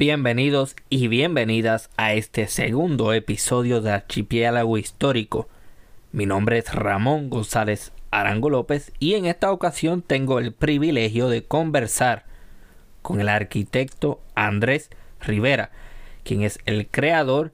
[0.00, 5.46] Bienvenidos y bienvenidas a este segundo episodio de Archipiélago Histórico.
[6.10, 11.44] Mi nombre es Ramón González Arango López y en esta ocasión tengo el privilegio de
[11.44, 12.24] conversar
[13.02, 14.88] con el arquitecto Andrés
[15.20, 15.70] Rivera,
[16.24, 17.52] quien es el creador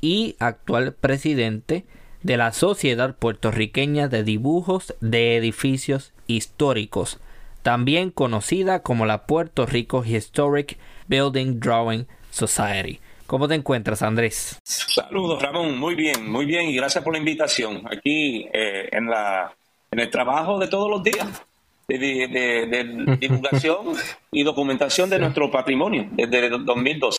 [0.00, 1.84] y actual presidente
[2.22, 7.18] de la Sociedad Puertorriqueña de Dibujos de Edificios Históricos,
[7.64, 13.00] también conocida como la Puerto Rico Historic Building Drawing Society.
[13.26, 14.58] ¿Cómo te encuentras, Andrés?
[14.64, 15.78] Saludos, Ramón.
[15.78, 17.82] Muy bien, muy bien y gracias por la invitación.
[17.90, 19.54] Aquí eh, en, la,
[19.90, 21.44] en el trabajo de todos los días
[21.88, 23.96] de, divulgación
[24.30, 27.18] y documentación de nuestro patrimonio desde 2012.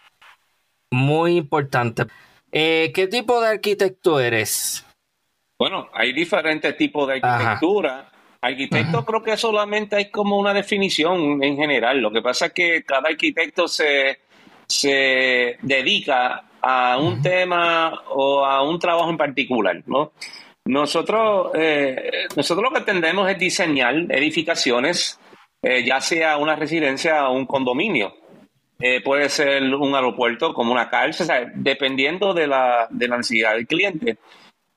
[0.91, 2.05] Muy importante.
[2.51, 4.85] Eh, ¿Qué tipo de arquitecto eres?
[5.59, 8.11] Bueno, hay diferentes tipos de arquitectura.
[8.41, 11.99] Arquitecto creo que solamente hay como una definición en general.
[11.99, 14.19] Lo que pasa es que cada arquitecto se,
[14.65, 20.13] se dedica a un tema o a un trabajo en particular, ¿no?
[20.65, 25.19] Nosotros, eh, nosotros lo que tendemos es diseñar edificaciones,
[25.61, 28.13] eh, ya sea una residencia o un condominio.
[28.79, 33.67] Eh, puede ser un aeropuerto como una cárcel, dependiendo de la, de la necesidad del
[33.67, 34.17] cliente.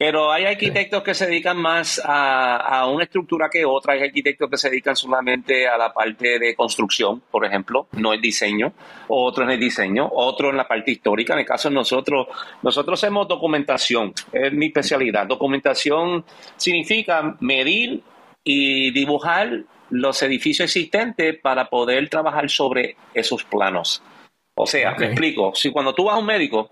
[0.04, 3.94] Pero hay arquitectos que se dedican más a, una estructura que otra.
[3.94, 8.20] Hay arquitectos que se dedican solamente a la parte de construcción, por ejemplo, no el
[8.20, 8.72] diseño.
[9.06, 11.34] Otro en el diseño, otro en la parte histórica.
[11.34, 12.26] En el caso de nosotros,
[12.62, 14.12] nosotros hacemos documentación.
[14.32, 15.24] Es mi especialidad.
[15.24, 16.24] Documentación
[16.56, 18.02] significa medir
[18.42, 24.02] y dibujar los edificios existentes para poder trabajar sobre esos planos.
[24.56, 25.54] O sea, me explico.
[25.54, 26.70] Si cuando tú vas a un médico,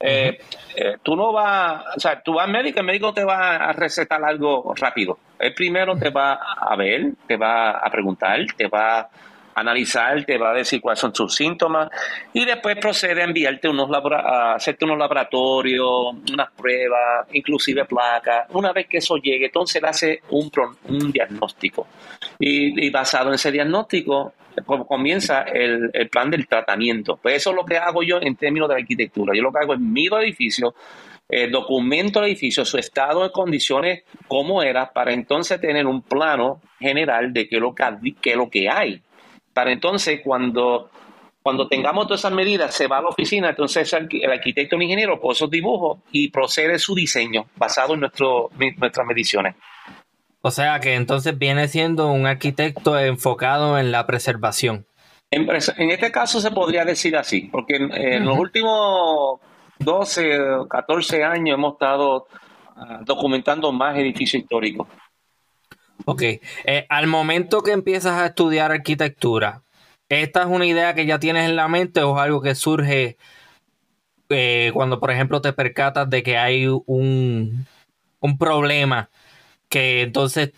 [0.00, 0.38] eh,
[0.76, 3.72] eh, tú no vas, o sea, tú vas al médico, el médico te va a
[3.72, 5.18] recetar algo rápido.
[5.38, 9.10] El primero te va a ver, te va a preguntar, te va a
[9.54, 11.88] analizar, te va a decir cuáles son sus síntomas
[12.32, 18.46] y después procede a enviarte unos a hacerte unos laboratorios, unas pruebas, inclusive placas.
[18.50, 20.50] Una vez que eso llegue, entonces le hace un,
[20.88, 21.86] un diagnóstico
[22.38, 27.18] y, y basado en ese diagnóstico comienza el, plan del tratamiento.
[27.20, 29.34] Pues eso es lo que hago yo en términos de arquitectura.
[29.34, 30.74] Yo lo que hago es mido edificio,
[31.28, 36.60] eh, documento el edificio, su estado de condiciones, cómo era, para entonces tener un plano
[36.78, 39.02] general de qué es lo que, lo que hay.
[39.52, 40.90] Para entonces, cuando,
[41.42, 44.84] cuando tengamos todas esas medidas, se va a la oficina, entonces el arquitecto o el
[44.84, 49.54] ingeniero con esos dibujos y procede su diseño basado en nuestro, nuestras mediciones.
[50.46, 54.84] O sea que entonces viene siendo un arquitecto enfocado en la preservación.
[55.30, 59.40] En, este caso se podría decir así, porque en, los últimos
[59.78, 60.38] 12,
[60.68, 62.26] 14 años hemos estado
[62.76, 64.86] ah, documentando más edificios históricos.
[66.04, 69.62] Ok, eh, al momento que empiezas a estudiar arquitectura,
[70.10, 73.16] ¿esta es una idea que ya tienes en la mente o es algo que surge
[74.28, 77.66] eh, cuando, por ejemplo, te percatas de que hay un,
[78.20, 79.08] un problema
[79.74, 80.52] que entonces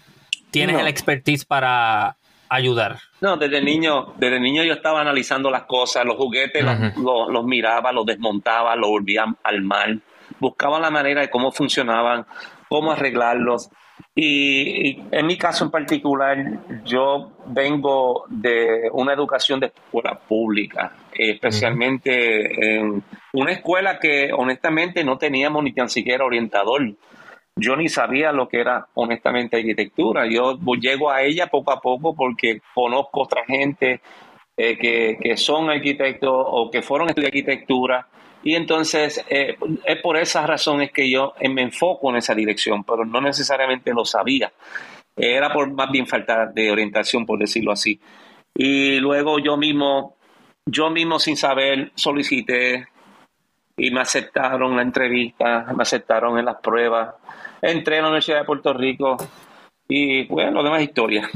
[0.50, 2.18] tienes el expertise para
[2.50, 2.98] ayudar.
[3.22, 6.62] No, desde niño, desde niño yo estaba analizando las cosas, los juguetes
[6.98, 10.02] los, miraba, los desmontaba, los volvía al mal,
[10.38, 12.26] buscaba la manera de cómo funcionaban,
[12.68, 13.70] cómo arreglarlos.
[14.14, 16.36] Y, en mi caso en particular,
[16.84, 23.02] yo vengo de una educación de escuela pública, especialmente en
[23.32, 26.82] una escuela que honestamente no teníamos ni tan siquiera orientador
[27.56, 30.26] yo ni sabía lo que era honestamente arquitectura.
[30.26, 34.02] Yo llego a ella poco a poco porque conozco otra gente
[34.56, 38.06] eh, que, son arquitectos o que fueron estudiar arquitectura.
[38.42, 43.04] Y entonces eh, es por esas razones que yo me enfoco en esa dirección, pero
[43.06, 44.52] no necesariamente lo sabía.
[45.16, 47.98] Era por más bien falta de orientación, por decirlo así.
[48.54, 50.16] Y luego yo mismo,
[50.66, 52.86] yo mismo sin saber, solicité
[53.78, 57.14] y me aceptaron la entrevista, me aceptaron en las pruebas
[57.70, 59.16] entré a la Universidad de Puerto Rico
[59.88, 61.28] y bueno, lo demás historia.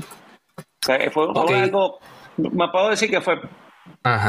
[1.13, 1.27] fue,
[1.63, 1.99] algo,
[2.37, 3.41] me puedo decir que fue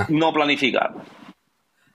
[0.09, 1.01] no planificado.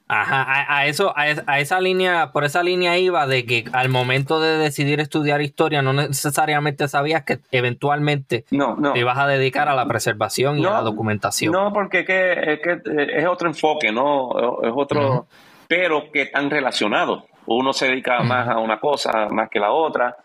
[0.09, 4.57] Ajá, a, eso, a, esa línea, por esa línea iba de que al momento de
[4.57, 9.87] decidir estudiar historia no necesariamente sabías que eventualmente no, te ibas a dedicar a la
[9.87, 11.53] preservación y a la documentación.
[11.53, 12.81] No, porque es que, es, que
[13.19, 14.61] es otro enfoque, ¿no?
[14.63, 15.27] Es otro,
[15.67, 20.17] pero que están relacionados uno se dedica más a una cosa más que la otra.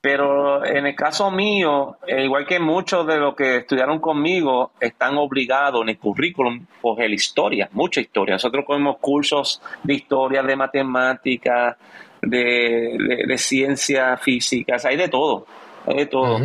[0.00, 5.16] Pero en el caso mío, eh, igual que muchos de los que estudiaron conmigo, están
[5.16, 8.34] obligados en el currículum coger historia, mucha historia.
[8.34, 11.78] Nosotros cogemos cursos de historia, de matemáticas,
[12.20, 15.46] de, de, ciencia física, hay de todo,
[15.86, 16.38] hay de todo.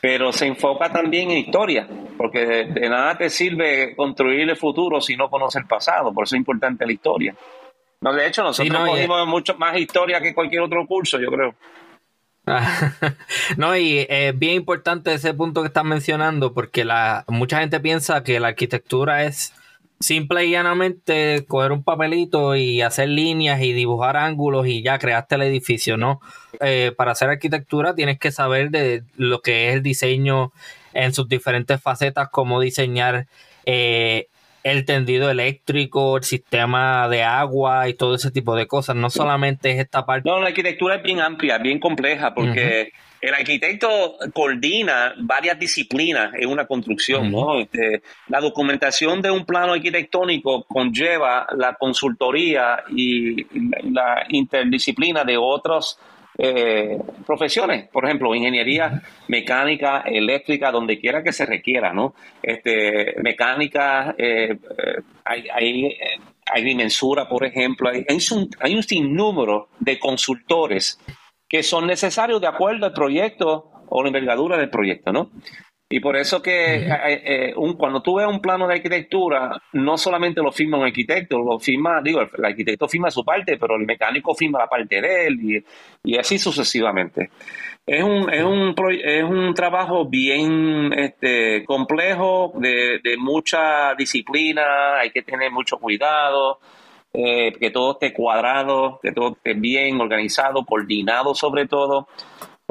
[0.00, 5.16] pero se enfoca también en historia, porque de, nada te sirve construir el futuro si
[5.16, 7.34] no conoces el pasado, por eso es importante la historia.
[8.02, 11.54] No, de hecho, nosotros sí, mucho más historia que cualquier otro curso, yo creo.
[13.56, 18.24] no, y es bien importante ese punto que estás mencionando, porque la, mucha gente piensa
[18.24, 19.54] que la arquitectura es
[20.00, 25.36] simple y llanamente coger un papelito y hacer líneas y dibujar ángulos y ya creaste
[25.36, 26.20] el edificio, ¿no?
[26.60, 30.50] Eh, para hacer arquitectura tienes que saber de lo que es el diseño
[30.92, 33.28] en sus diferentes facetas, cómo diseñar
[33.64, 34.26] eh,
[34.62, 38.96] el tendido eléctrico, el sistema de agua y todo ese tipo de cosas.
[38.96, 40.28] No solamente es esta parte.
[40.28, 46.48] No, la arquitectura es bien amplia, bien compleja, porque el arquitecto coordina varias disciplinas en
[46.48, 47.30] una construcción.
[47.30, 47.60] ¿no?
[47.60, 53.46] Este, la documentación de un plano arquitectónico conlleva la consultoría y
[53.92, 55.98] la interdisciplina de otros
[56.44, 62.14] eh, profesiones, por ejemplo, ingeniería mecánica, eléctrica, donde quiera que se requiera, ¿no?
[62.42, 65.96] Este, mecánica, eh, eh, hay, hay,
[66.52, 66.76] hay
[67.28, 70.98] por ejemplo, hay, un, hay un sinnúmero de consultores
[71.48, 75.30] que son necesarios de acuerdo al proyecto o la envergadura del proyecto, ¿no?
[75.92, 79.98] Y por eso que eh, eh, un, cuando tú ves un plano de arquitectura, no
[79.98, 83.84] solamente lo firma un arquitecto, lo firma, digo, el, arquitecto firma su parte, pero el
[83.84, 85.62] mecánico firma la parte de él
[86.02, 87.28] y, así sucesivamente.
[87.84, 88.74] Es un, es un,
[89.04, 96.58] es un trabajo bien este, complejo, de, de mucha disciplina, hay que tener mucho cuidado.
[97.14, 102.08] Eh, que todo esté cuadrado, que todo esté bien organizado, coordinado sobre todo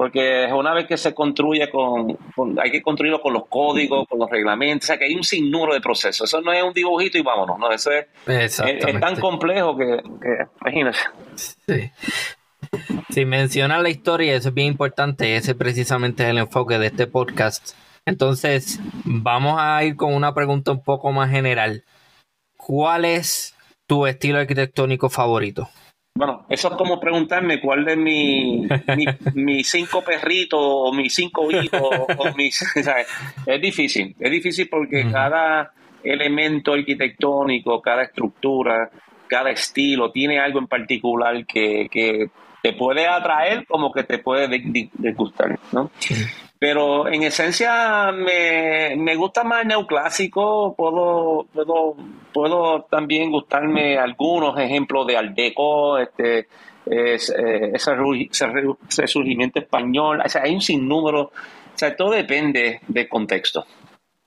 [0.01, 2.17] porque una vez que se construye con,
[2.59, 5.75] hay que construirlo con los códigos, con los reglamentos, o sea que hay un sinnúmero
[5.75, 6.27] de procesos.
[6.27, 10.01] Eso no es un dibujito y vámonos, no, eso es, es, tan complejo que,
[10.59, 10.97] imagínate.
[11.35, 11.91] Sí.
[13.11, 17.05] Si mencionas la historia, eso es bien importante, ese precisamente es el enfoque de este
[17.05, 17.75] podcast.
[18.03, 21.83] Entonces, vamos a ir con una pregunta un poco más general.
[22.57, 23.55] ¿Cuál es
[23.85, 25.69] tu estilo arquitectónico favorito?
[26.13, 28.69] Bueno, eso es como preguntarme cuál de mis
[29.33, 31.89] mi, cinco perritos o mis cinco hijos.
[32.17, 32.61] O mis,
[33.45, 35.71] Es difícil, es difícil porque cada
[36.03, 38.89] elemento arquitectónico, cada estructura,
[39.27, 42.29] cada estilo tiene algo en particular que, que
[42.61, 45.89] te puede atraer como que te puede disgustar, ¿no?
[46.61, 51.95] Pero en esencia me, me gusta más el neoclásico, puedo, puedo,
[52.31, 56.47] puedo también gustarme algunos ejemplos de Art Deco, este,
[56.85, 58.45] eh, ese,
[58.95, 61.31] resurgimiento español, o sea, hay un sinnúmero, o
[61.73, 63.65] sea, todo depende del contexto.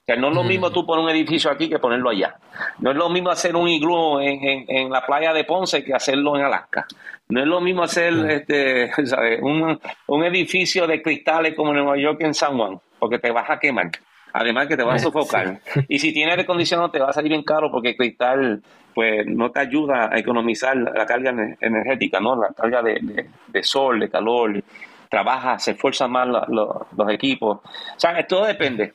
[0.04, 0.72] O sea, no es lo mismo mm.
[0.74, 2.36] tú poner un edificio aquí que ponerlo allá.
[2.80, 6.36] No es lo mismo hacer un iglú en, en, la playa de Ponce que hacerlo
[6.36, 6.84] en Alaska.
[7.30, 8.90] No es lo mismo hacer este,
[9.40, 13.48] Un, un, edificio de cristales como en Nueva York en San Juan, porque te vas
[13.48, 13.92] a quemar.
[14.34, 15.60] Además que te vas a sofocar.
[15.88, 18.62] Y si tienes aire acondicionado te va a salir bien caro porque el cristal
[18.94, 22.36] pues no te ayuda a economizar la carga energética, ¿no?
[22.36, 24.62] La carga de, de, sol, de calor.
[25.08, 27.60] Trabaja, se esfuerzan más los equipos.
[27.64, 28.92] O sea, todo depende.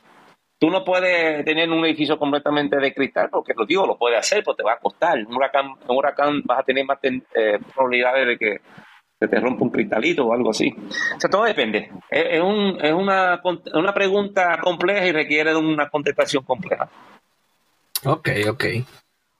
[0.60, 4.44] Tú no puedes tener un edificio completamente de cristal, porque lo digo, lo puedes hacer,
[4.44, 5.18] pero te va a costar.
[5.26, 8.58] Un huracán, un huracán vas a tener más eh, probabilidades de que
[9.18, 10.76] se te rompa un cristalito o algo así.
[11.16, 11.90] O sea, todo depende.
[12.10, 13.42] Es, un, es una,
[13.74, 16.90] una pregunta compleja y requiere de una contestación compleja.
[18.06, 18.66] Ok, ok.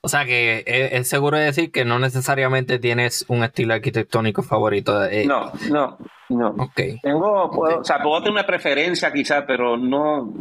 [0.02, 5.04] O sea que es, seguro de decir que no necesariamente tienes un estilo arquitectónico favorito.
[5.04, 5.26] Eh.
[5.26, 5.98] No, no,
[6.30, 6.48] no.
[6.58, 6.80] Ok.
[7.02, 10.32] Tengo, O sea, puedo tener una preferencia quizás, pero no,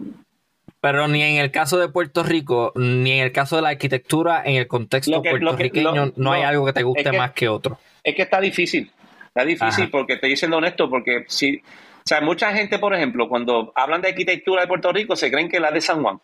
[0.81, 4.41] pero ni en el caso de Puerto Rico, ni en el caso de la arquitectura,
[4.45, 7.77] en el contexto puertorriqueño, no, hay algo que te guste más que otro.
[8.03, 8.91] Es que está difícil.
[9.27, 11.57] Está difícil porque te diciendo honesto, porque si.
[11.57, 15.49] O sea, mucha gente, por ejemplo, cuando hablan de arquitectura de Puerto Rico, se creen
[15.49, 16.19] que es la de San Juan.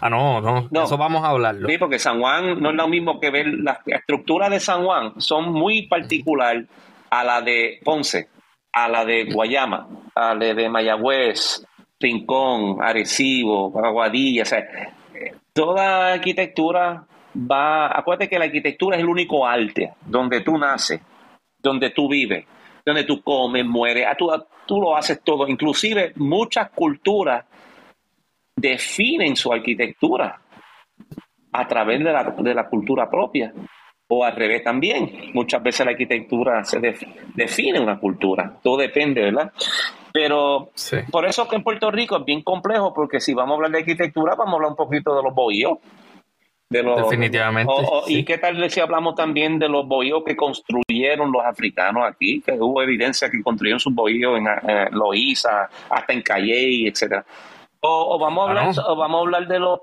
[0.00, 1.68] Ah, no, no, eso vamos a hablarlo.
[1.68, 3.46] Sí, porque San Juan no es lo mismo que ver.
[3.46, 6.64] Las estructuras de San Juan son muy particular
[7.10, 8.28] a la de Ponce,
[8.72, 11.62] a la de Guayama, a la de Mayagüez,
[12.00, 14.64] Rincón, Arecibo, Aguadilla, o sea,
[15.52, 21.00] toda arquitectura va, acuérdate que la arquitectura es el único arte donde tú naces,
[21.58, 22.44] donde tú vives,
[22.84, 24.30] donde tú comes, mueres, tú,
[24.66, 27.44] tú lo haces todo, inclusive muchas culturas
[28.56, 30.40] definen su arquitectura
[31.52, 33.52] a través de la, de la cultura propia
[34.08, 35.30] o al revés también.
[35.34, 36.80] Muchas veces la arquitectura se
[37.34, 39.52] define una cultura, todo depende, ¿verdad?
[40.12, 40.70] Pero
[41.10, 43.78] por eso que en Puerto Rico es bien complejo, porque si vamos a hablar de
[43.78, 45.78] arquitectura, vamos a hablar un poquito de los bohíos.
[46.70, 47.72] Definitivamente.
[48.08, 52.42] ¿Y qué tal si hablamos también de los bohíos que construyeron los africanos aquí?
[52.42, 57.24] Que hubo evidencia que construyeron sus bohíos en, en Loíza, hasta en Calley, etcétera.
[57.80, 59.78] O, vamos a hablar, vamos a hablar de los,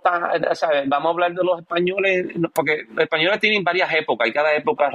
[0.87, 4.91] vamos a hablar de los españoles, porque los españoles tienen varias épocas y cada época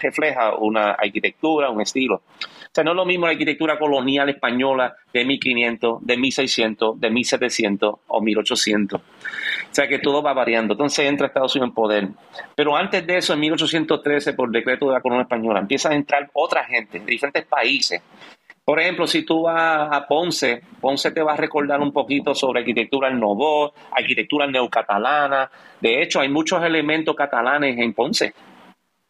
[0.00, 2.16] refleja una arquitectura, un estilo.
[2.16, 7.10] O sea, no es lo mismo la arquitectura colonial española de 1500, de 1600, de
[7.10, 9.00] 1700 o 1800.
[9.00, 9.04] O
[9.70, 10.74] sea que todo va variando.
[10.74, 12.08] Entonces entra Estados Unidos en poder.
[12.54, 16.30] Pero antes de eso, en 1813, por decreto de la corona española, empieza a entrar
[16.32, 18.00] otra gente de diferentes países
[18.64, 22.60] por ejemplo, si tú vas a Ponce, Ponce te va a recordar un poquito sobre
[22.60, 25.50] arquitectura en Novo, arquitectura neocatalana.
[25.80, 28.32] De hecho, hay muchos elementos catalanes en Ponce.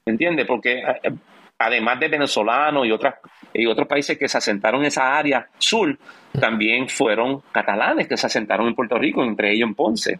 [0.05, 0.45] ¿Entiendes?
[0.47, 1.13] Porque eh,
[1.57, 3.15] además de venezolanos y, otras,
[3.53, 5.97] y otros países que se asentaron en esa área sur,
[6.33, 10.19] también fueron catalanes que se asentaron en Puerto Rico, entre ellos en Ponce.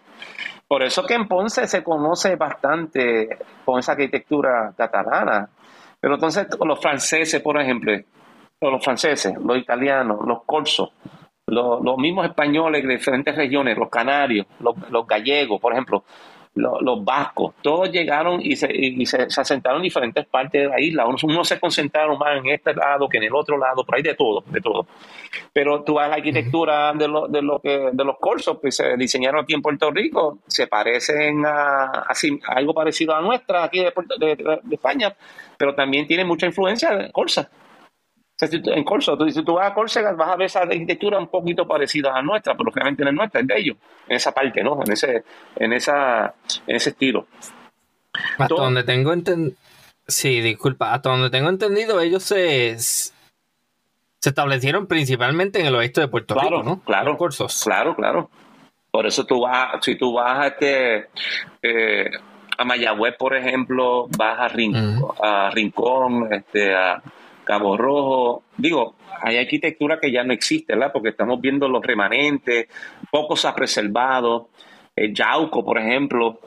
[0.69, 3.29] Por eso que en Ponce se conoce bastante
[3.65, 5.49] con esa arquitectura catalana.
[6.01, 7.93] Pero entonces los franceses, por ejemplo,
[8.61, 10.91] los franceses, los italianos, los corsos,
[11.47, 16.05] los, mismos españoles de diferentes regiones, los canarios, los, gallegos, por ejemplo,
[16.55, 21.05] los, vascos, todos llegaron y, se, asentaron en diferentes partes de la isla.
[21.07, 24.15] Unos, se concentraron más en este lado que en el otro lado, por ahí de
[24.15, 24.87] todo, de todo.
[25.53, 28.71] Pero tú vas a la arquitectura de, lo, de, lo que, de los corsos que
[28.71, 32.07] se diseñaron aquí en Puerto Rico, se parecen a,
[32.47, 33.93] algo parecido a nuestra aquí de,
[34.37, 35.15] de, España,
[35.59, 37.11] pero también tiene mucha influencia
[38.41, 41.67] en Corso, tú, si tú vas a Córcega, vas a ver esa arquitectura un poquito
[41.67, 43.77] parecida a nuestra, pero realmente no es nuestra, es de ellos,
[44.09, 44.81] en esa parte, ¿no?
[44.85, 45.25] En ese,
[45.57, 46.35] en esa,
[46.67, 47.27] en ese estilo.
[48.39, 49.57] Hasta donde tengo entendido.
[50.07, 53.13] Sí, disculpa, hasta donde tengo entendido, ellos se, se
[54.23, 56.81] establecieron principalmente en el oeste de Puerto Rico, ¿no?
[56.81, 58.31] Claro, claro, claro.
[58.91, 61.09] Por eso tú vas, si tú vas a este,
[61.63, 62.11] eh,
[62.59, 67.03] a Mayagüez, por ejemplo, vas a Rincón, a Rincón, este, a
[67.45, 68.45] Cabo Rojo.
[68.57, 70.93] Digo, hay arquitectura que ya no existe, ¿verdad?
[70.93, 72.69] Porque estamos viendo los remanentes,
[73.11, 74.49] poco se ha preservado.
[74.97, 76.41] El Yauco, por ejemplo.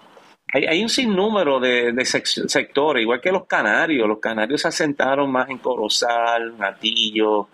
[0.53, 4.07] Hay, un sinnúmero de, sectores, igual que los canarios.
[4.07, 7.49] Los canarios se asentaron más en Corozal, Natillo, o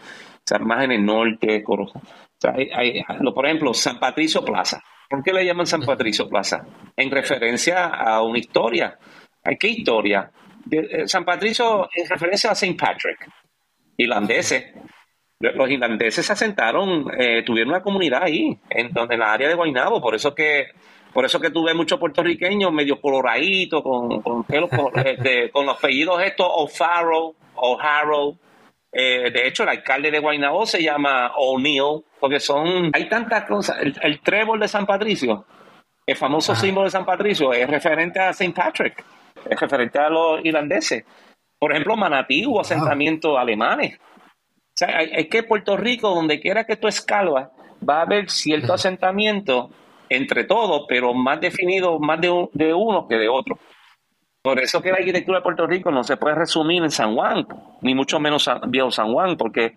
[0.45, 2.01] sea, más en el norte, Corozal.
[3.33, 4.83] por ejemplo, San Patricio Plaza.
[5.09, 6.65] ¿Por qué le llaman San Patricio Plaza?
[6.95, 8.97] En referencia a una historia.
[9.59, 10.31] ¿Qué historia?
[10.71, 12.75] Eh, San Patricio en referencia a St.
[12.75, 13.27] Patrick,
[13.97, 14.65] irlandeses.
[15.39, 19.55] Los irlandeses se asentaron, eh, tuvieron una comunidad ahí, en, donde, en la área de
[19.55, 20.67] Guaynabo, por eso que
[21.13, 24.45] por eso que tuve muchos puertorriqueños medio coloraditos, con, con,
[25.05, 28.37] este, con, los apellidos estos O'Farrell, O'Harrow.
[28.91, 33.77] Eh, de hecho, el alcalde de Guaynabo se llama O'Neill, porque son, hay tantas cosas.
[34.01, 35.45] El, trébol de San Patricio,
[36.05, 38.53] el famoso símbolo de San Patricio, es referente a St.
[38.53, 39.03] Patrick
[39.49, 41.03] referente a los irlandeses.
[41.59, 43.97] Por ejemplo, Manatí hubo asentamientos alemanes.
[43.97, 47.49] O sea, es que Puerto Rico, donde quiera que tú escalvas,
[47.87, 49.69] va a haber cierto asentamiento
[50.09, 53.59] entre todos, pero más definido más de, de uno que de otro.
[54.41, 57.47] Por eso que la arquitectura de Puerto Rico no se puede resumir en San Juan,
[57.81, 59.73] ni mucho menos Viejo San Juan, porque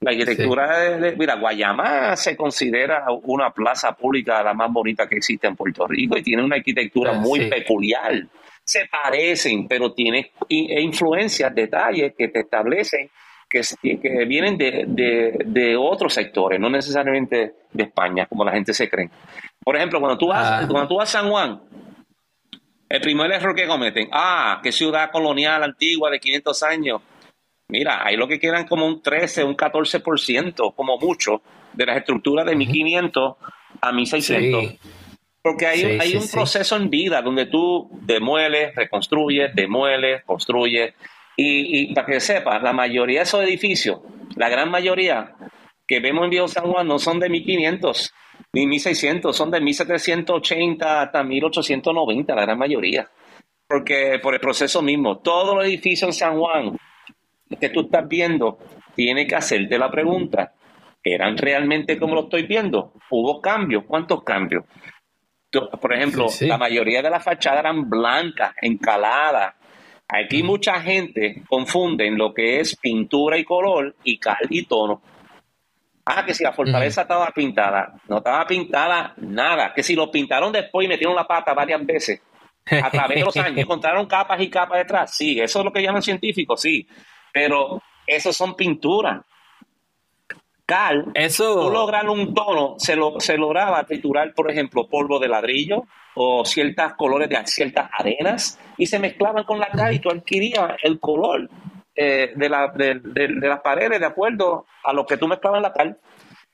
[0.00, 5.46] la arquitectura de, mira, Guayama se considera una plaza pública la más bonita que existe
[5.46, 8.26] en Puerto Rico y tiene una arquitectura ah, muy peculiar
[8.68, 13.10] se parecen, pero tiene e influencias, detalles que te establecen
[13.48, 14.84] que, que vienen de,
[15.46, 19.08] de, otros sectores, no necesariamente de España, como la gente se cree.
[19.64, 20.68] Por ejemplo, cuando tú vas, ah.
[20.68, 21.62] cuando tú vas a San Juan,
[22.90, 27.00] el primer error que cometen, ah, qué ciudad colonial antigua de 500 años.
[27.68, 31.40] Mira, hay lo que quedan como un 13, un 14%, como mucho,
[31.72, 33.36] de las estructuras de 1500
[33.80, 34.74] a 1600.
[35.48, 40.92] Porque hay, hay un proceso en vida donde tú demueles, reconstruyes, demueles, construyes.
[41.36, 44.00] Y, para que sepas, la mayoría de esos edificios,
[44.36, 45.32] la gran mayoría
[45.86, 48.12] que vemos en Viejo San Juan no son de 1500
[48.52, 53.08] ni 1600, son de 1780 hasta 1890, la gran mayoría.
[53.66, 56.76] Porque por el proceso mismo, todos los edificios en San Juan
[57.58, 58.58] que tú estás viendo,
[58.94, 60.52] tiene que hacerte la pregunta,
[61.02, 62.92] ¿eran realmente como lo estoy viendo?
[63.08, 63.84] ¿Hubo cambios?
[63.86, 64.64] ¿Cuántos cambios?
[65.50, 69.54] Por ejemplo, la mayoría de las fachadas eran blancas, encaladas.
[70.08, 75.02] Aquí mucha gente confunde lo que es pintura y color y cal y tono.
[76.04, 77.94] Ah, que si la fortaleza estaba pintada.
[78.08, 79.74] No estaba pintada nada.
[79.74, 82.22] Que si lo pintaron después y metieron la pata varias veces.
[82.70, 85.14] A través de los años encontraron capas y capas detrás.
[85.14, 86.88] Sí, eso es lo que llaman científicos, sí.
[87.32, 89.20] Pero eso son pinturas.
[90.68, 91.62] Cal, Eso...
[91.62, 95.84] tú lograr un tono, se, lo, se lograba triturar, por ejemplo, polvo de ladrillo,
[96.14, 100.72] o ciertos colores de ciertas arenas y se mezclaban con la cal y tú adquirías
[100.82, 101.48] el color
[101.94, 103.00] eh, de, la, de,
[103.40, 105.98] las paredes de acuerdo a lo que tú mezclabas en la cal.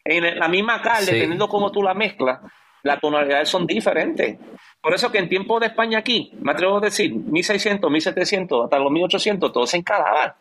[0.04, 2.40] En la misma cal, dependiendo cómo tú la mezclas,
[2.84, 4.38] las tonalidades son diferentes.
[4.80, 8.78] Por eso que en tiempo de España aquí, me atrevo a decir, 1600, 1700, hasta
[8.78, 10.36] los 1800, todo se encalaba.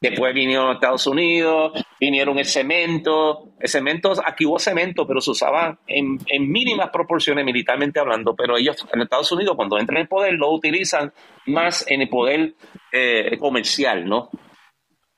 [0.00, 3.48] Después vinieron Estados Unidos, vinieron el cemento.
[3.58, 6.18] El cemento, aquí hubo cemento, pero se usaba en,
[6.50, 8.34] mínimas proporciones militarmente hablando.
[8.34, 11.12] Pero ellos en Estados Unidos, cuando entran en el poder, lo utilizan
[11.46, 12.54] más en el poder
[12.92, 14.28] eh, comercial, ¿no?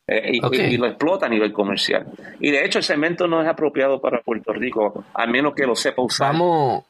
[0.07, 2.07] Eh, y, lo explotan a nivel comercial.
[2.41, 5.75] Y de hecho, el cemento no es apropiado para Puerto Rico, a menos que lo
[5.75, 6.33] sepa usar.
[6.33, 6.85] Vamos,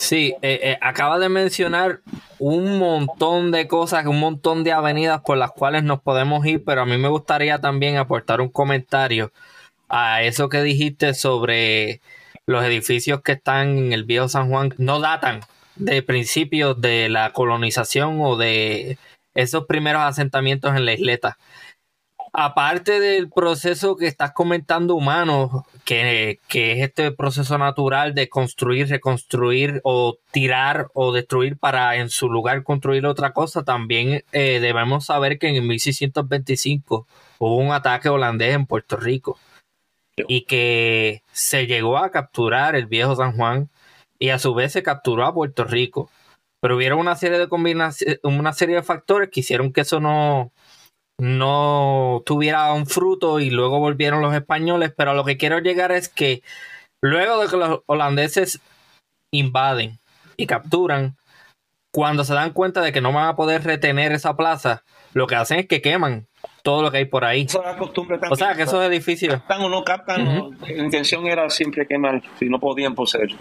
[0.00, 2.00] Sí, eh, eh, acaba de mencionar
[2.38, 6.80] un montón de cosas, un montón de avenidas por las cuales nos podemos ir, pero
[6.82, 9.30] a mí me gustaría también aportar un comentario
[9.90, 12.00] a eso que dijiste sobre
[12.46, 14.74] los edificios que están en el viejo San Juan.
[14.78, 15.40] No datan
[15.76, 18.96] de principios de la colonización o de
[19.34, 21.36] esos primeros asentamientos en la isleta
[22.32, 29.80] aparte del proceso que estás comentando humano, que, es este proceso natural de construir, reconstruir
[29.84, 35.38] o tirar o destruir para en su lugar construir otra cosa, también eh, debemos saber
[35.38, 37.06] que en 1625
[37.38, 39.38] hubo un ataque holandés en Puerto Rico
[40.28, 43.70] y que se llegó a capturar el viejo San Juan
[44.18, 46.10] y a su vez se capturó a Puerto Rico.
[46.60, 50.52] Pero hubieron una serie de combinaciones, una serie de factores que hicieron que eso no,
[51.20, 56.08] no tuviera un fruto y luego volvieron los españoles, pero lo que quiero llegar es
[56.08, 56.42] que
[57.02, 58.60] luego de que los holandeses
[59.30, 59.98] invaden
[60.36, 61.16] y capturan,
[61.92, 65.34] cuando se dan cuenta de que no van a poder retener esa plaza, lo que
[65.34, 66.26] hacen es que queman
[66.62, 67.46] todo lo que hay por ahí.
[68.30, 69.34] o sea, que esos edificios...
[69.34, 73.36] Captan o no captan, la intención era siempre quemar, si no podían poseer.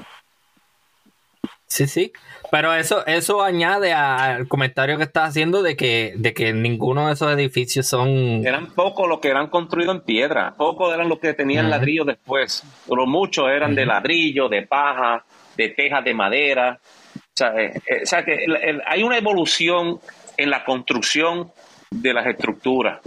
[1.69, 2.11] Sí, sí.
[2.51, 7.13] Pero eso, eso añade al comentario que estás haciendo de que, de que ninguno de
[7.13, 8.09] esos edificios son.
[8.45, 12.63] Eran pocos los que eran construidos en piedra, pocos eran los que tenían ladrillo después,
[12.87, 15.23] pero muchos eran de ladrillo, de paja,
[15.55, 16.79] de tejas de madera.
[17.15, 18.45] O sea, eh, eh, o sea que
[18.85, 19.99] hay una evolución
[20.37, 21.51] en la construcción
[21.91, 22.99] de las estructuras.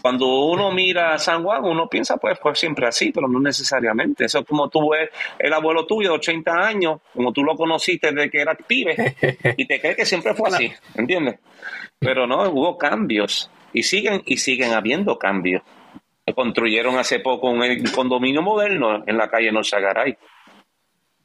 [0.00, 4.24] Cuando uno mira a San Juan, uno piensa, pues fue siempre así, pero no necesariamente.
[4.24, 8.12] Eso es como tú ves el abuelo tuyo de 80 años, como tú lo conociste
[8.12, 9.16] desde que era pibe,
[9.56, 11.38] y te crees que siempre fue así, ¿entiendes?
[11.98, 15.62] Pero no, hubo cambios, y siguen, y siguen habiendo cambios.
[16.34, 17.62] Construyeron hace poco un
[17.94, 20.16] condominio moderno en la calle Norzagaray.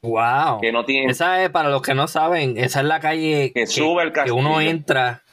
[0.00, 0.60] Wow.
[0.60, 3.66] Que no tiene, esa es, para los que no saben, esa es la calle que,
[3.66, 5.23] sube el que uno entra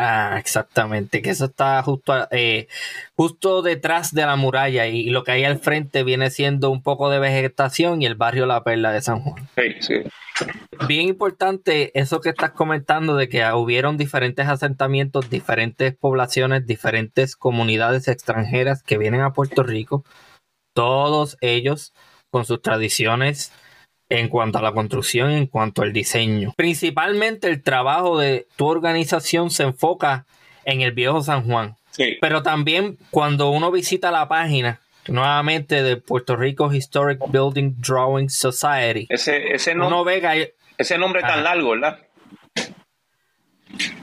[0.00, 2.68] Ah, exactamente, que eso está justo, eh,
[3.16, 7.10] justo detrás de la muralla y, lo que hay al frente viene siendo un poco
[7.10, 9.48] de vegetación y el barrio La Perla de San Juan.
[9.56, 9.94] Sí, sí.
[10.86, 18.06] Bien importante eso que estás comentando de que hubieron diferentes asentamientos, diferentes poblaciones, diferentes comunidades
[18.06, 20.04] extranjeras que vienen a Puerto Rico,
[20.74, 21.92] todos ellos
[22.30, 23.50] con sus tradiciones,
[24.08, 26.54] en cuanto a la construcción, en cuanto al diseño.
[26.56, 30.26] Principalmente el trabajo de tu organización se enfoca
[30.64, 31.76] en el viejo San Juan.
[31.90, 32.16] Sí.
[32.20, 39.06] Pero también cuando uno visita la página nuevamente de Puerto Rico Historic Building Drawing Society,
[39.08, 39.74] ese, ese,
[40.78, 41.98] ese nombre tan largo, ¿verdad?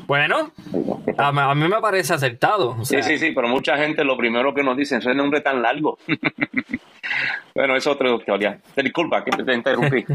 [0.07, 0.51] Bueno,
[1.17, 2.77] a, mí me parece acertado.
[2.85, 5.61] sí, sí, sí, pero mucha gente lo primero que nos dicen es ese nombre tan
[5.61, 5.97] largo.
[7.55, 8.59] bueno, es otra historia.
[8.75, 10.05] Disculpa que te interrumpí.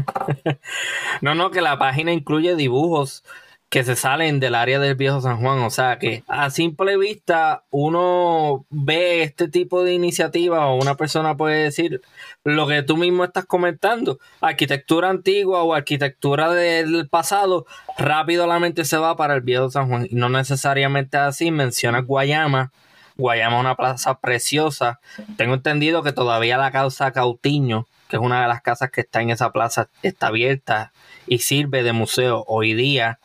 [1.21, 3.23] no, no, que la página incluye dibujos
[3.71, 5.59] que se salen del área del viejo San Juan.
[5.59, 11.37] O sea que a simple vista uno ve este tipo de iniciativa o una persona
[11.37, 12.01] puede decir
[12.43, 14.19] lo que tú mismo estás comentando.
[14.41, 17.65] Arquitectura antigua o arquitectura del pasado,
[17.97, 20.05] rápido la mente se va para el viejo San Juan.
[20.11, 21.49] Y no necesariamente así.
[21.49, 22.73] Menciona Guayama.
[23.15, 24.99] Guayama es una plaza preciosa.
[25.37, 29.21] Tengo entendido que todavía la casa Cautiño, que es una de las casas que está
[29.21, 30.91] en esa plaza, está abierta
[31.25, 33.19] y sirve de museo hoy día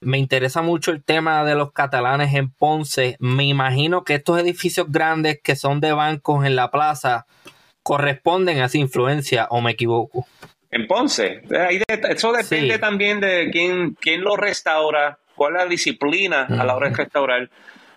[0.00, 3.16] me interesa mucho el tema de los catalanes en Ponce.
[3.18, 7.26] Me imagino que estos edificios grandes que son de bancos en la plaza
[7.82, 10.26] corresponden a esa influencia o me equivoco.
[10.70, 11.42] En Ponce,
[12.08, 16.90] eso depende también de quién, quién lo restaura, cuál es la disciplina a la hora
[16.90, 17.48] de restaurar.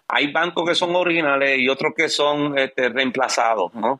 [0.08, 4.00] Hay bancos que son originales y otros que son este, reemplazados, ¿no?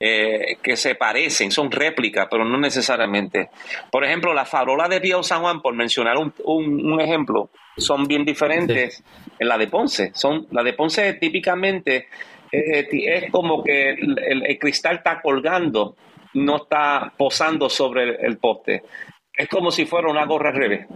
[0.00, 3.50] Eh, que se parecen, son réplicas, pero no necesariamente.
[3.90, 9.02] Por ejemplo, las farolas de Río San Juan, por mencionar un, ejemplo, son bien diferentes
[9.40, 10.12] en la de Ponce.
[10.14, 12.06] Son, la de Ponce típicamente
[12.52, 15.96] eh, es como que el, cristal está colgando,
[16.34, 18.84] no está posando sobre el, poste.
[19.32, 20.86] Es como si fuera una gorra al revés.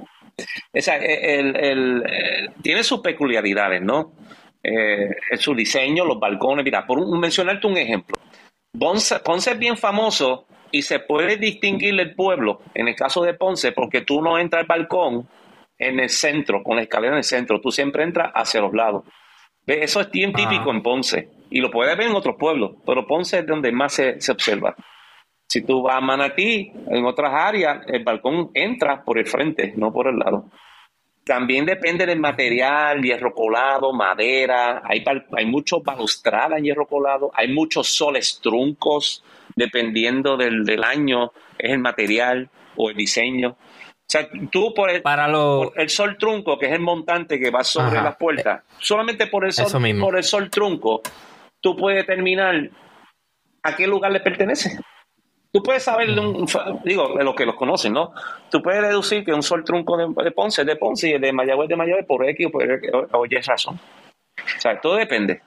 [2.63, 4.13] tiene sus peculiaridades, ¿no?
[4.63, 6.65] Eh, su diseño, los balcones.
[6.65, 8.17] Mira, por mencionarte un ejemplo.
[8.79, 13.35] Ponce, Ponce es bien famoso y se puede distinguir el pueblo, en el caso de
[13.35, 15.29] Ponce, porque tú no entras al balcón
[15.79, 19.05] en el centro, con la escalera en el centro, tú siempre entras hacia los lados.
[19.67, 23.41] Eso es bien típico en Ponce y lo puedes ver en otros pueblos, pero Ponce
[23.41, 24.75] es donde más se, se observa.
[25.47, 29.93] Si tú vas a Manatí, en otras áreas, el balcón entra por el frente, no
[29.93, 30.47] por el lado.
[31.25, 35.05] También depende del material, hierro colado, madera, hay,
[35.37, 39.23] hay muchos balustradas en hierro colado, hay muchos soles truncos,
[39.55, 43.51] dependiendo del, del año, es el material o el diseño.
[43.51, 45.27] O sea, tú por el, Para
[45.77, 49.53] el sol trunco, que es el montante que va sobre las puertas, solamente por el,
[49.53, 51.03] sol, por el sol trunco,
[51.61, 52.69] tú puedes determinar
[53.63, 54.79] a qué lugar le pertenece.
[55.53, 56.09] Tú puedes saber,
[56.85, 58.13] digo, de los que los conocen, ¿no?
[58.51, 61.33] Tú puedes deducir que un sol trunco de, Ponce es de Ponce y el de
[61.33, 63.79] Mayagüez de Mayagüez por X o por Y razón.
[63.79, 65.43] O sea, todo depende.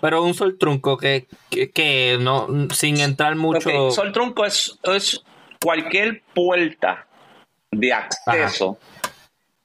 [0.00, 3.68] Pero un sol trunco que, que, no, sin entrar mucho.
[3.68, 3.90] Okay.
[3.92, 5.24] Sol trunco es, es
[5.60, 7.06] cualquier puerta
[7.70, 8.78] de acceso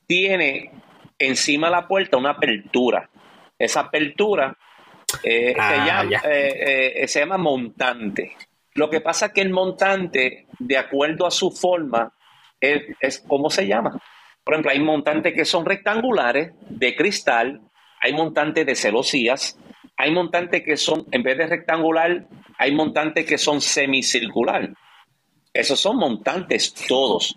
[0.08, 0.72] tiene
[1.20, 3.10] encima de la puerta una apertura.
[3.60, 4.58] Esa apertura
[5.24, 8.36] eh, se, ah, llama, eh, eh, se llama montante.
[8.78, 12.13] Lo que pasa es que el montante, de acuerdo a su forma,
[12.62, 14.00] es, ¿cómo se llama?
[14.44, 17.60] Por ejemplo, hay montantes que son rectangulares, de cristal,
[18.00, 19.58] hay montantes de celosías,
[19.98, 22.28] hay montantes que son, en vez de rectangular,
[22.60, 24.72] hay montantes que son semicircular.
[25.52, 27.36] Esos son montantes todos.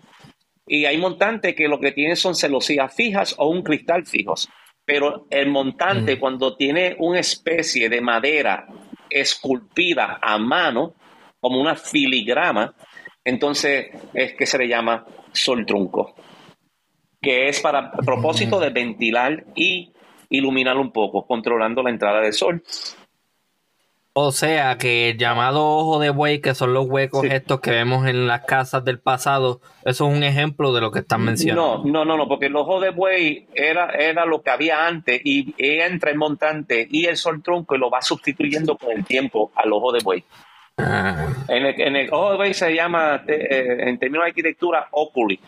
[0.67, 4.47] Y hay montantes que lo que tienen son celosías fijas o un cristal fijos.
[4.85, 8.67] Pero el montante, cuando tiene una especie de madera
[9.09, 10.93] esculpida a mano,
[11.41, 12.73] como una filigrama,
[13.25, 16.15] entonces es que se le llama sol trunco,
[17.19, 19.91] que es para propósito de ventilar y
[20.29, 22.63] iluminar un poco, controlando la entrada del sol.
[24.13, 28.05] O sea que el llamado ojo de buey, que son los huecos estos que vemos
[28.07, 31.77] en las casas del pasado, eso es un ejemplo de lo que están mencionando.
[31.77, 35.21] No, no, no, no, porque el ojo de buey era, era lo que había antes
[35.23, 39.53] y entra el montante y el sol trunco y lo va sustituyendo con el tiempo
[39.55, 40.25] al ojo de buey.
[40.77, 41.27] Ah.
[41.47, 45.39] En, el, ojo de buey se llama, eh, en términos de arquitectura, óculi.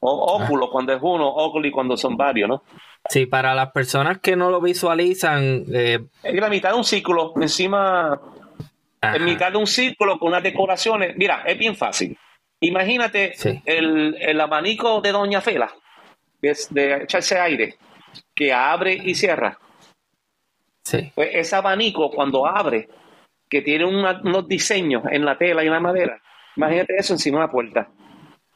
[0.00, 2.62] O óculo cuando es uno, óculi cuando son varios, ¿no?
[3.08, 5.64] Sí, para las personas que no lo visualizan.
[5.72, 8.20] Eh, es la mitad de un círculo, encima.
[9.02, 11.16] En mitad de un círculo con unas decoraciones.
[11.16, 12.16] Mira, es bien fácil.
[12.60, 15.72] Imagínate el, abanico de Doña Fela,
[16.40, 17.76] de, echarse aire,
[18.34, 19.58] que abre y cierra.
[20.82, 21.12] Sí.
[21.14, 22.88] Pues ese abanico, cuando abre,
[23.48, 26.20] que tiene unos diseños en la tela y en la madera,
[26.56, 27.88] imagínate eso encima de la puerta.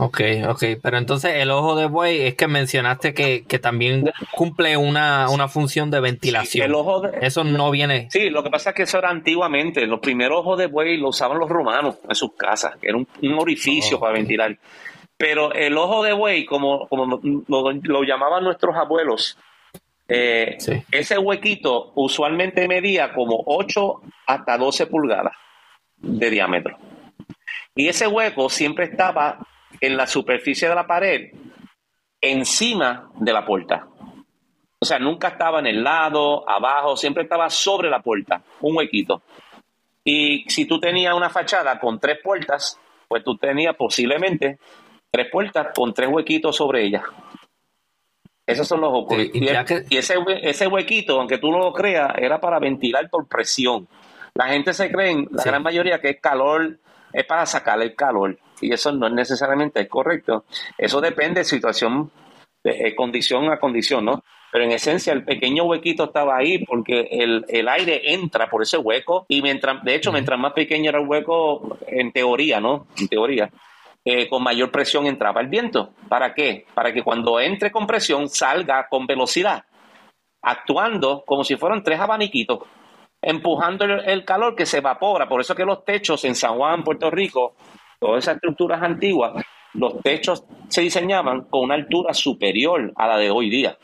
[0.02, 5.28] Ok, ok, pero entonces el ojo de buey es que mencionaste que, también cumple una,
[5.48, 6.64] función de ventilación.
[6.64, 8.08] el ojo de, eso no viene.
[8.10, 9.86] Sí, lo que pasa es que eso era antiguamente.
[9.86, 13.06] Los primeros ojos de buey lo usaban los romanos en sus casas, que era un,
[13.38, 14.56] orificio para ventilar.
[15.18, 19.36] Pero el ojo de buey, como, como lo, llamaban nuestros abuelos,
[20.12, 20.58] eh,
[20.90, 25.34] ese huequito usualmente medía como 8 hasta 12 pulgadas
[25.96, 26.76] de diámetro.
[27.76, 29.38] Y ese hueco siempre estaba
[29.80, 31.30] en la superficie de la pared
[32.20, 33.86] encima de la puerta.
[34.80, 39.22] O sea, nunca estaba en el lado, abajo, siempre estaba sobre la puerta, un huequito.
[40.02, 44.58] Y si tú tenías una fachada con tres puertas, pues tú tenías posiblemente
[45.10, 47.04] tres puertas con tres huequitos sobre ellas.
[48.50, 49.18] Esos son los ojos.
[49.32, 49.48] y,
[49.96, 53.88] ese, ese huequito, aunque tú no lo creas, era para ventilar por presión.
[54.34, 56.78] La gente se cree, la gran mayoría, que es calor,
[57.12, 60.44] es para sacar el calor y eso no es necesariamente correcto.
[60.76, 62.10] Eso depende de situación,
[62.62, 64.22] de, condición a condición, ¿no?
[64.52, 69.24] Pero en esencia el pequeño huequito estaba ahí porque el, aire entra por ese hueco
[69.28, 72.86] y mientras, de hecho, mientras más pequeño era el hueco, en teoría, ¿no?
[72.98, 73.48] En teoría,
[74.04, 75.94] eh, con mayor presión entraba el viento.
[76.08, 76.66] ¿Para qué?
[76.74, 79.64] Para que cuando entre con presión salga con velocidad,
[80.42, 82.60] actuando como si fueran tres abaniquitos,
[83.22, 85.28] empujando el, el calor que se evapora.
[85.28, 87.54] Por eso que los techos en San Juan, Puerto Rico,
[87.98, 93.30] todas esas estructuras antiguas, los techos se diseñaban con una altura superior a la de
[93.30, 93.76] hoy día.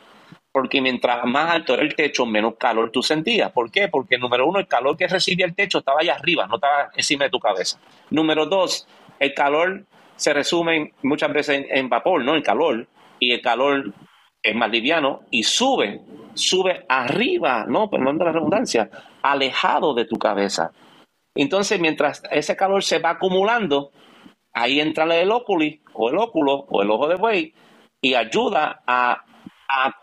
[0.51, 3.51] Porque mientras más alto era el techo, menos calor tú sentías.
[3.51, 3.89] ¿Por qué?
[3.89, 7.25] Porque, número uno, el calor que recibía el techo estaba allá arriba, no estaba encima
[7.25, 7.79] de tu cabeza.
[8.09, 8.87] Número dos,
[9.19, 9.85] el calor
[10.17, 12.35] se resume muchas veces en, vapor, ¿no?
[12.35, 12.87] El calor.
[13.19, 13.93] Y el calor
[14.43, 16.01] es más liviano y sube,
[16.33, 17.89] sube arriba, ¿no?
[17.89, 18.89] Perdón de la redundancia,
[19.21, 20.71] alejado de tu cabeza.
[21.33, 23.91] Entonces, mientras ese calor se va acumulando,
[24.53, 27.53] ahí entra el óculo o el óculo o el ojo de buey
[28.01, 29.23] y ayuda a,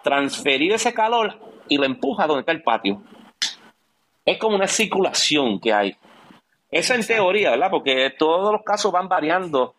[0.02, 3.02] transferir ese calor y lo empuja donde está el patio.
[4.24, 5.96] Es como una circulación que hay.
[6.70, 7.70] Eso en teoría, ¿verdad?
[7.70, 9.74] Porque todos los casos van variando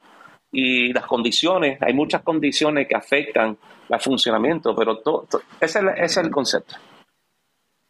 [0.56, 3.58] y las condiciones, hay muchas condiciones que afectan
[3.90, 5.28] el funcionamiento, pero todo,
[5.60, 6.76] ese, es el concepto.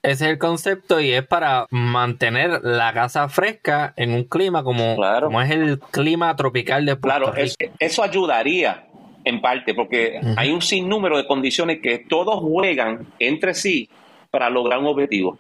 [0.02, 4.96] Ese es el concepto y es para mantener la casa fresca en un clima como,
[4.96, 7.48] como es el clima tropical de Puerto Claro,
[7.80, 8.88] eso ayudaría
[9.24, 13.90] en parte, porque hay un sinnúmero de condiciones que todos juegan entre sí
[14.32, 15.38] para lograr un objetivo.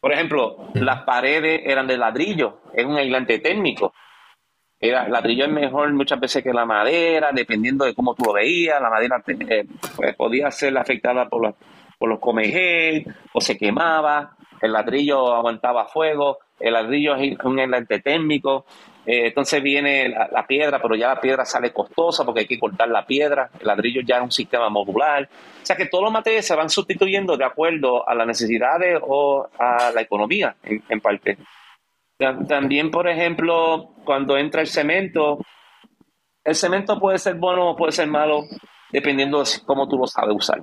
[0.00, 3.92] Por ejemplo, las paredes eran de ladrillo, es un aislante térmico.
[4.80, 8.32] Era, el ladrillo es mejor muchas veces que la madera, dependiendo de cómo tú lo
[8.32, 8.80] veías.
[8.80, 9.64] La madera eh,
[9.96, 11.54] pues, podía ser afectada por los,
[11.98, 14.36] por los comejés o se quemaba.
[14.60, 16.38] El ladrillo aguantaba fuego.
[16.58, 18.66] El ladrillo es un aislante térmico.
[19.06, 22.88] Eh, entonces viene la, piedra, pero ya la piedra sale costosa porque hay que cortar
[22.88, 23.50] la piedra.
[23.60, 25.28] El ladrillo ya es un sistema modular.
[25.62, 29.46] O sea que todos los materiales se van sustituyendo de acuerdo a las necesidades o
[29.58, 31.36] a la economía, en, parte.
[32.18, 35.38] También, por ejemplo, cuando entra el cemento,
[36.44, 38.44] el cemento puede ser bueno o puede ser malo
[38.92, 40.62] dependiendo de cómo tú lo sabes usar.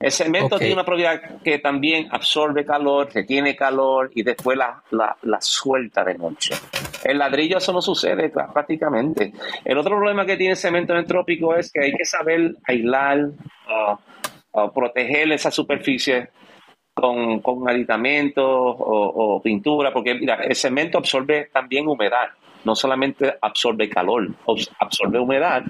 [0.00, 5.40] El cemento tiene una propiedad que también absorbe calor, retiene calor y después la, la,
[5.40, 6.56] suelta de noche.
[7.04, 9.32] El ladrillo eso no sucede prácticamente.
[9.64, 12.56] El otro problema que tiene el cemento en el trópico es que hay que saber
[12.64, 13.28] aislar
[14.50, 16.30] o proteger esa superficie
[17.02, 22.28] con, con aditamentos o, pintura, porque mira, el cemento absorbe también humedad,
[22.64, 24.28] no solamente absorbe calor,
[24.78, 25.64] absorbe humedad,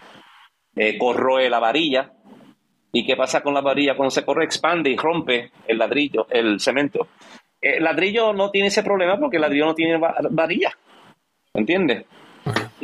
[0.77, 2.13] eh, corroe la varilla,
[2.95, 3.97] ¿Y qué pasa con la varilla?
[3.97, 7.09] Cuando se corre, expande y rompe el ladrillo, el cemento.
[7.59, 9.99] El ladrillo no tiene ese problema porque el ladrillo no tiene
[10.31, 10.77] varilla.
[11.55, 12.05] ¿Entiendes?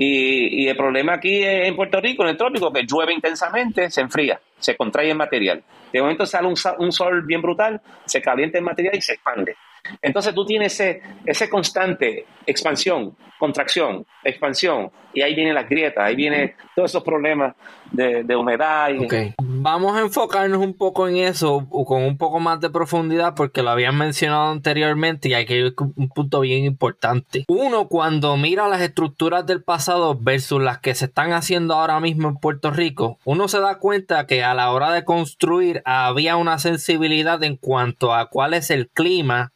[0.01, 4.01] Y, y, el problema aquí en Puerto Rico, en el trópico, que llueve intensamente, se
[4.01, 5.61] enfría, se contrae el material.
[5.93, 9.57] De momento sale un, un sol bien brutal, se calienta el material y se expande.
[10.03, 16.17] Entonces tú tienes ese, ese constante expansión, contracción, expansión, y ahí vienen las grietas, ahí
[16.17, 17.55] vienen todos esos problemas
[17.91, 18.91] de, humedad.
[18.91, 19.35] Y...
[19.39, 23.71] Vamos a enfocarnos un poco en eso con un poco más de profundidad porque lo
[23.71, 27.45] habían mencionado anteriormente y hay que ir un punto bien importante.
[27.49, 32.29] Uno, cuando mira las estructuras del pasado versus las que se están haciendo ahora mismo
[32.29, 36.59] en Puerto Rico, uno se da cuenta que a la hora de construir había una
[36.59, 39.53] sensibilidad en cuanto a cuál es el clima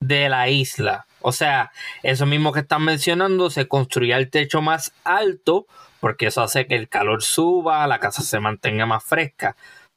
[0.00, 1.06] de la isla.
[1.20, 5.66] O sea, eso mismo que están mencionando, se construía el techo más alto
[6.00, 9.56] porque eso hace que el calor suba, la casa se mantenga más fresca.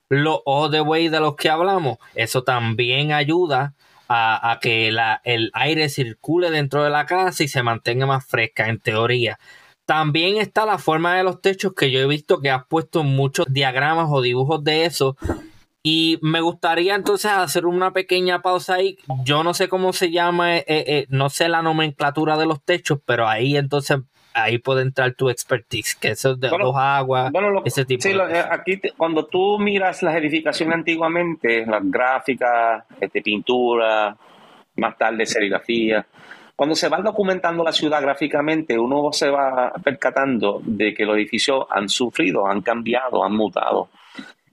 [0.09, 3.75] Los the way de los que hablamos, eso también ayuda
[4.07, 8.79] a, que el aire circule dentro de la casa y se mantenga más fresca, en
[8.79, 9.37] teoría.
[9.85, 13.45] También está la forma de los techos que yo he visto que has puesto muchos
[13.53, 15.15] diagramas o dibujos de eso
[15.81, 18.97] y me gustaría entonces hacer una pequeña pausa ahí.
[19.23, 22.99] Yo no sé cómo se llama, eh, eh, no sé la nomenclatura de los techos,
[23.05, 23.99] pero ahí entonces
[24.33, 27.31] ahí puede entrar tu expertise, que eso de dos aguas,
[27.65, 28.01] ese tipo.
[28.01, 34.15] Sí, eh, aquí cuando tú miras las edificaciones antiguamente, las gráficas, este, pintura,
[34.75, 36.05] más tarde serigrafía,
[36.55, 41.65] cuando se va documentando la ciudad gráficamente, uno se va percatando de que los edificios
[41.69, 43.89] han sufrido, han cambiado, han mutado.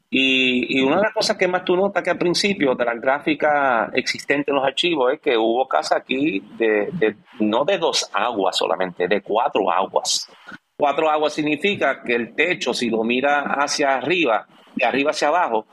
[0.09, 3.91] Y, una de las cosas que más tú notas que al principio de las gráficas
[3.95, 9.09] existentes en los archivos es que hubo casas aquí de, no de dos aguas solamente,
[9.09, 10.31] de cuatro aguas.
[10.79, 15.67] Cuatro aguas significa que el techo, si lo mira hacia arriba, de arriba hacia abajo,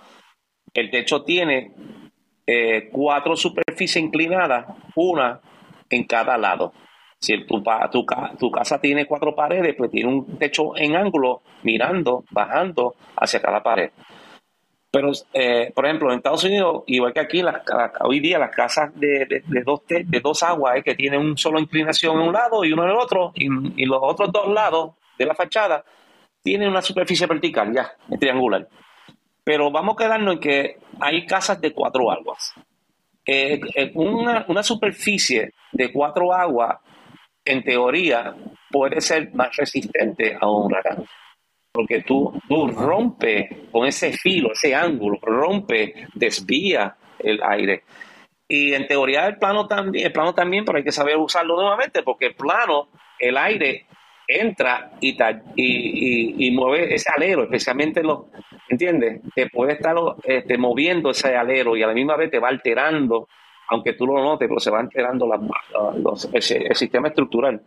[0.74, 1.72] el techo tiene
[2.48, 4.66] eh, cuatro superficies inclinadas,
[4.96, 5.42] una
[5.90, 6.74] en cada lado.
[7.20, 8.06] Si tu, tu,
[8.40, 13.64] tu, casa tiene cuatro paredes, pues tiene un techo en ángulo mirando, bajando hacia cada
[13.64, 13.92] pared.
[14.94, 17.42] Pero, eh, por ejemplo, en Estados Unidos, igual que aquí,
[18.02, 22.22] hoy día las casas de, dos, de dos aguas eh, que tienen un solo inclinación
[22.22, 25.34] en un lado y uno en el otro, y, los otros dos lados de la
[25.34, 25.84] fachada
[26.44, 28.70] tienen una superficie vertical, ya, triangular.
[29.44, 32.54] Pero vamos a quedarnos en que hay casas de cuatro aguas.
[33.26, 33.60] Eh,
[33.96, 36.78] una, una superficie de cuatro aguas,
[37.44, 38.36] en teoría,
[38.70, 41.04] puede ser más resistente a un huracán
[41.74, 47.84] porque tú, tú rompes con ese filo, ese ángulo, rompe, desvía el aire.
[48.48, 52.04] Y en teoría el plano también, el plano también, pero hay que saber usarlo nuevamente,
[52.04, 53.88] porque el plano, el aire
[54.28, 55.18] entra y,
[55.56, 58.26] y, y, mueve ese alero, especialmente los,
[58.70, 59.22] ¿entiendes?
[59.36, 63.28] Te puede estar este, moviendo ese alero y a la misma vez te va alterando,
[63.74, 65.40] aunque tú lo notes, pero se va alterando la,
[66.34, 67.62] el sistema estructural.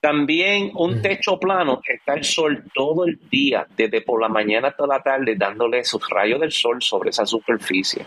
[0.00, 4.86] También un techo plano está el sol todo el día, desde por la mañana hasta
[4.86, 8.04] la tarde, dándole sus rayos del sol sobre esa superficie.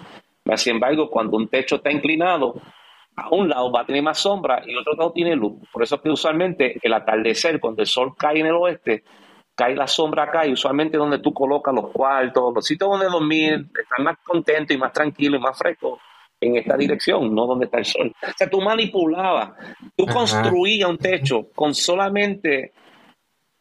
[0.56, 2.62] Sin embargo, cuando un techo está inclinado,
[3.16, 5.56] a un lado va a tener más sombra y el otro lado tiene luz.
[5.74, 9.04] Por eso es que usualmente el atardecer, cuando el sol cae en el oeste,
[9.56, 13.66] cae la sombra acá y usualmente donde tú colocas los cuartos, los sitios donde dormir,
[13.82, 16.00] están más contentos y más tranquilos y más frescos
[16.42, 18.14] en esta dirección, no donde está el sol.
[18.22, 19.52] O sea, tú manipulabas,
[19.96, 22.72] tú construías un techo con solamente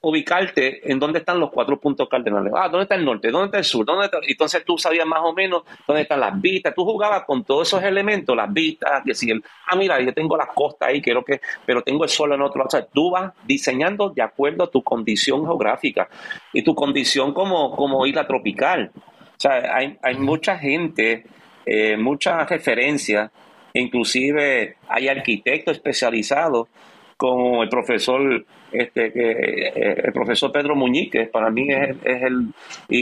[0.01, 2.53] ubicarte en dónde están los cuatro puntos cardenales.
[2.57, 3.31] Ah, ¿dónde está el norte?
[3.31, 3.85] ¿Dónde está el sur?
[3.85, 4.19] ¿Dónde está?
[4.27, 6.73] Entonces tú sabías más o menos dónde están las vistas.
[6.75, 10.91] Tú jugabas con todos esos elementos, las vistas, decir, ah, mira, yo tengo las costas
[10.91, 12.69] ahí, quiero que, pero tengo el sol en otro lado.
[12.69, 16.09] O sea, tú vas diseñando de acuerdo a tu condición geográfica
[16.53, 18.93] y tu condición como, como isla tropical.
[18.95, 21.25] O sea, hay, hay mucha gente
[21.69, 23.31] eh, muchas referencias,
[23.75, 26.69] inclusive hay arquitectos especializados
[27.17, 32.55] como el profesor este eh, el profesor Pedro Muñiz que para mí es, el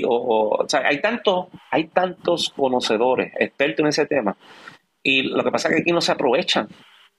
[0.07, 4.37] o, sea, hay tantos hay tantos conocedores expertos en ese tema
[5.03, 6.69] y lo que pasa es que aquí no se aprovechan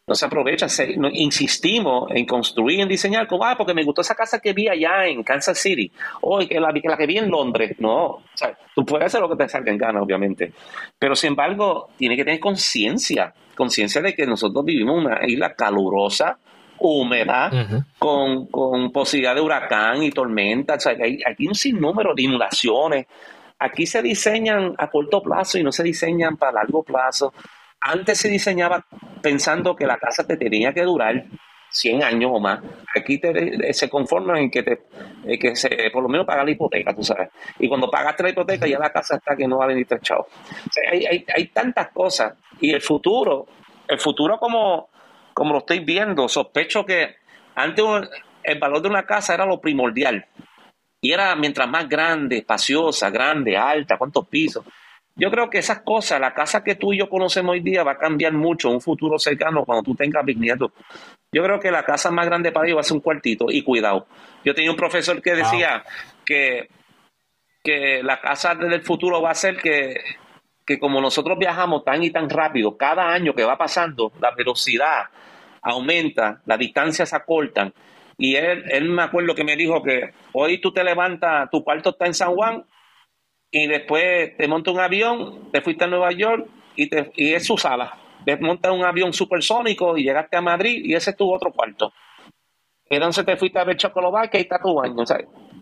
[0.07, 0.67] no se aprovecha,
[1.11, 5.05] insistimos en construir, en diseñar, como, ah, porque me gustó esa casa que vi allá
[5.05, 5.91] en Kansas City,
[6.21, 7.75] o que la, que vi en Londres.
[7.79, 10.53] No, o sea, tú puedes hacer lo que te salga en gana, obviamente,
[10.97, 15.53] pero sin embargo, tiene que tener conciencia, conciencia de que nosotros vivimos en una isla
[15.53, 16.37] calurosa,
[16.79, 17.51] húmeda,
[17.99, 23.07] con, con, posibilidad de huracán y tormenta, o sea, hay, hay un sinnúmero de inundaciones.
[23.59, 27.33] Aquí se diseñan a corto plazo y no se diseñan para largo plazo.
[27.81, 28.85] Antes se diseñaba
[29.21, 31.25] pensando que la casa te tenía que durar
[31.69, 32.59] 100 años o más.
[32.95, 34.79] Aquí te, se conforman en que, te,
[35.39, 37.29] que se, por lo menos paga la hipoteca, tú sabes.
[37.59, 40.21] Y cuando pagaste la hipoteca ya la casa está que no va a venir trechado.
[40.21, 42.33] O hay, hay, hay, tantas cosas.
[42.59, 43.47] Y el futuro,
[43.87, 44.89] el futuro como,
[45.33, 47.15] como lo estoy viendo, sospecho que
[47.55, 47.85] antes
[48.43, 50.25] el valor de una casa era lo primordial.
[50.99, 54.65] Y era mientras más grande, espaciosa, grande, alta, cuántos pisos.
[55.17, 57.93] Yo creo que esas cosas, la casa que tú y yo conocemos hoy día va
[57.93, 60.71] a cambiar mucho en un futuro cercano cuando tú tengas bisnietos.
[61.31, 63.63] Yo creo que la casa más grande para ellos va a ser un cuartito y
[63.63, 64.05] cuidado.
[64.45, 65.83] Yo tenía un profesor que decía
[66.23, 66.69] que,
[67.63, 69.95] que la casa del futuro va a ser que,
[70.63, 75.05] que como nosotros viajamos tan y tan rápido, cada año que va pasando, la velocidad
[75.63, 77.73] aumenta, las distancias se acortan.
[78.19, 81.89] Y él, él me acuerdo que me dijo que hoy tú te levantas, tu cuarto
[81.89, 82.63] está en San Juan
[83.51, 87.45] y después te monta un avión, te fuiste a Nueva York y, te, y es
[87.45, 87.97] su sala.
[88.25, 91.93] Te montas un avión supersónico y llegaste a Madrid y ese es tu otro cuarto.
[92.89, 95.03] Entonces te fuiste a ver y está tu baño.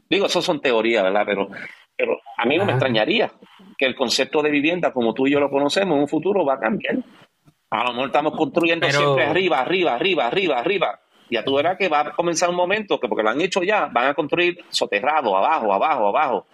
[0.10, 1.24] digo, eso son teorías, ¿verdad?
[1.26, 1.50] Pero,
[1.96, 3.32] pero a mí no me extrañaría
[3.78, 6.56] que el concepto de vivienda, como tú y yo lo conocemos, en un futuro va
[6.56, 6.98] a cambiar.
[7.70, 11.00] A lo mejor estamos construyendo siempre arriba, arriba, arriba, arriba, arriba.
[11.30, 13.88] Ya tú verás que va a comenzar un momento que, porque lo han hecho ya,
[13.88, 16.46] van a construir soterrado, abajo, abajo, abajo.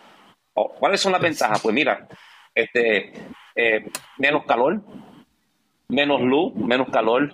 [0.54, 1.62] ¿Cuáles son las ventajas?
[1.62, 2.08] Pues mira,
[2.54, 3.14] este,
[3.56, 3.86] eh,
[4.18, 4.82] menos calor,
[5.88, 7.34] menos luz, menos calor,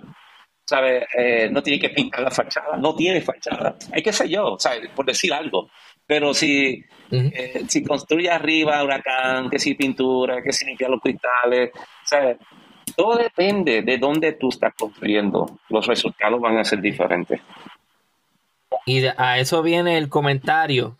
[0.64, 1.04] ¿sabes?
[1.16, 3.76] Eh, no tiene que pintar la fachada, no tiene fachada.
[3.92, 4.90] Hay que ser yo, ¿sabes?
[4.90, 5.70] Por decir algo.
[6.06, 11.70] Pero si, eh, si construye arriba huracán, que si pintura, que si limpia los cristales,
[12.04, 12.38] ¿sabes?
[12.96, 15.58] Todo depende de dónde tú estás construyendo.
[15.68, 17.40] Los resultados van a ser diferentes.
[18.86, 20.96] Y a eso viene el comentario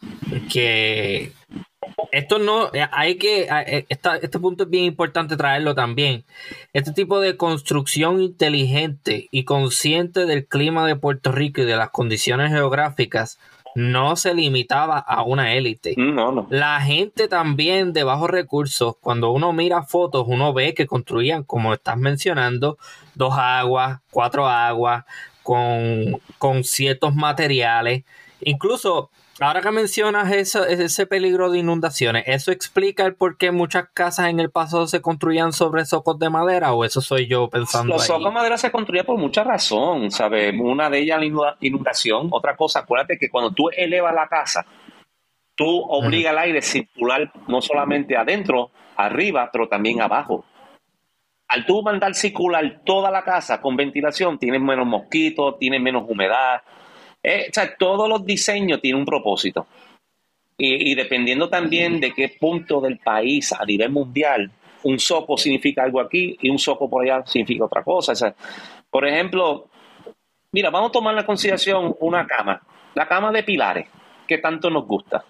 [0.52, 1.32] que
[2.12, 6.24] esto no, eh, hay que, eh, este punto es bien importante traerlo también.
[6.72, 11.90] Este tipo de construcción inteligente y consciente del clima de Puerto Rico y de las
[11.90, 13.38] condiciones geográficas
[13.74, 15.94] no se limitaba a una élite.
[15.96, 21.44] Mm, La gente también de bajos recursos, cuando uno mira fotos, uno ve que construían,
[21.44, 22.78] como estás mencionando,
[23.14, 25.04] dos aguas, cuatro aguas,
[25.42, 28.04] con, con ciertos materiales.
[28.40, 29.10] Incluso
[29.40, 34.30] Ahora que mencionas eso, ese peligro de inundaciones, ¿eso explica el por qué muchas casas
[34.30, 37.94] en el pasado se construían sobre socos de madera o eso soy yo pensando?
[37.94, 40.52] Los socos de madera se construían por mucha razón, ¿sabes?
[40.58, 44.66] Una de ellas la inundación, otra cosa, acuérdate que cuando tú elevas la casa,
[45.54, 50.44] tú obligas al aire a circular no solamente adentro, arriba, pero también abajo.
[51.46, 56.60] Al tú mandar circular toda la casa con ventilación, tienes menos mosquitos, tienes menos humedad,
[57.22, 59.66] eh, o sea, todos los diseños tienen un propósito.
[60.60, 64.50] Y, dependiendo también de qué punto del país a nivel mundial,
[64.82, 68.10] un soco significa algo aquí y un soco por allá significa otra cosa.
[68.10, 68.34] O sea,
[68.90, 69.68] por ejemplo,
[70.50, 72.60] mira, vamos a tomar en consideración una cama,
[72.96, 73.86] la cama de pilares,
[74.26, 75.24] que tanto nos gusta.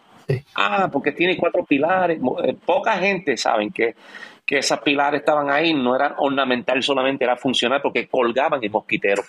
[0.54, 2.18] Ah, porque tiene cuatro pilares.
[2.44, 3.96] Eh, poca gente sabe que,
[4.46, 9.22] que esos pilares estaban ahí, no eran ornamental solamente, era funcional porque colgaban el mosquitero.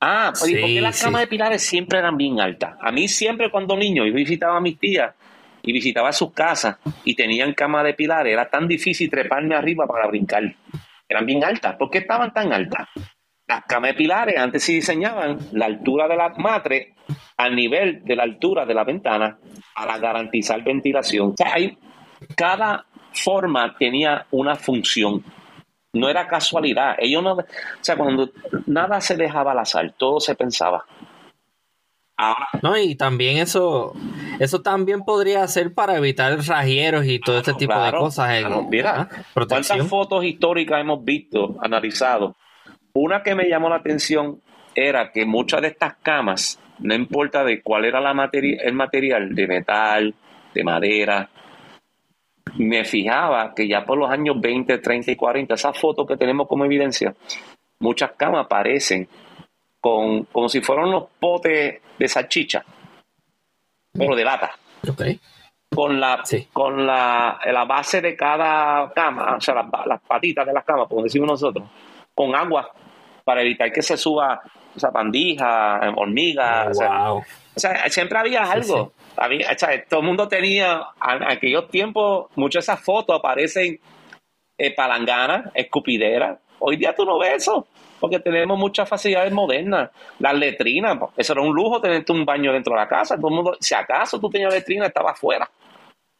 [0.00, 2.76] Ah, pues, ¿y por qué las camas de pilares siempre eran bien altas?
[2.80, 5.14] A mí siempre cuando niño yo visitaba a mis tías
[5.62, 10.06] y visitaba sus casas y tenían cama de pilares, era tan difícil treparme arriba para
[10.06, 10.54] brincar.
[11.08, 11.76] Eran bien altas.
[11.76, 12.88] ¿Por qué estaban tan altas?
[13.46, 16.88] Las camas de pilares antes se diseñaban la altura de la matres
[17.36, 19.38] al nivel de la altura de la ventana
[19.74, 21.28] para garantizar ventilación.
[21.28, 21.54] O sea,
[22.36, 25.22] cada forma tenía una función.
[25.98, 26.96] No era casualidad.
[26.98, 27.44] Ellos no, o
[27.80, 28.30] sea, cuando
[28.66, 30.84] nada se dejaba al azar, todo se pensaba.
[32.62, 33.92] No, y también eso,
[34.40, 38.42] eso también podría ser para evitar rajieros y todo este tipo de cosas.
[38.70, 39.08] mira, ¿ah?
[39.34, 42.34] ¿cuántas fotos históricas hemos visto, analizado?
[42.94, 44.40] Una que me llamó la atención
[44.74, 49.34] era que muchas de estas camas, no importa de cuál era la materia, el material,
[49.34, 50.14] de metal,
[50.54, 51.28] de madera,
[52.54, 56.48] me fijaba que ya por los años 20, 30 y 40, esas fotos que tenemos
[56.48, 57.14] como evidencia,
[57.80, 59.08] muchas camas parecen
[59.80, 62.64] con, como si fueran unos potes de salchicha,
[63.92, 64.52] pero de lata.
[65.68, 66.22] Con la,
[66.52, 71.02] con la, la, base de cada cama, o sea, las, patitas de las camas, como
[71.02, 71.68] decimos nosotros,
[72.14, 72.70] con agua
[73.24, 74.40] para evitar que se suba
[74.76, 76.78] esa pandija, hormigas.
[76.80, 77.22] Oh,
[77.54, 78.92] o, sea, siempre había algo.
[79.16, 79.56] Había,
[79.88, 83.80] todo el mundo tenía, en aquellos tiempos, muchas de esas fotos aparecen
[84.58, 86.38] eh, palanganas, escupideras.
[86.58, 87.66] Hoy día tú no ves eso,
[88.00, 89.90] porque tenemos muchas facilidades modernas.
[90.18, 93.16] Las letrinas, eso era un lujo tenerte un baño dentro de la casa.
[93.16, 95.50] Todo el mundo, si acaso tú tenías letrina, estaba afuera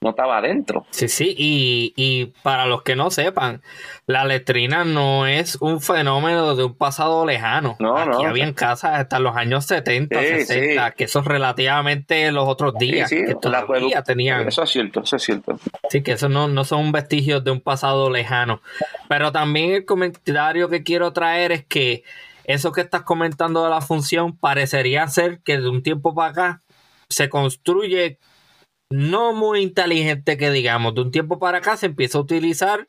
[0.00, 0.86] no estaba adentro.
[0.90, 3.62] Sí, sí, y, y, para los que no sepan,
[4.06, 7.76] la letrina no es un fenómeno de un pasado lejano.
[7.78, 8.28] No, Aquí no.
[8.28, 13.34] había casas hasta los años 70, 60, que eso es relativamente los otros días, que
[13.40, 14.46] todavía tenían.
[14.46, 15.58] Eso es cierto, eso es cierto.
[15.88, 18.60] Sí, que eso no, no son vestigios de un pasado lejano.
[19.08, 22.04] Pero también el comentario que quiero traer es que
[22.44, 26.62] eso que estás comentando de la función parecería ser que de un tiempo para acá
[27.08, 28.18] se construye
[28.90, 30.94] no muy inteligente que digamos.
[30.94, 32.88] De un tiempo para acá se empieza a utilizar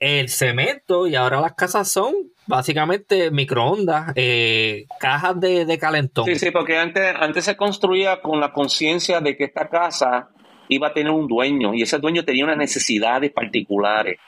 [0.00, 2.14] el cemento y ahora las casas son
[2.46, 6.24] básicamente microondas, eh, cajas de, calentón.
[6.24, 10.30] Sí, sí, porque antes, antes se construía con la conciencia de que esta casa
[10.68, 14.18] iba a tener un dueño y ese dueño tenía unas necesidades particulares.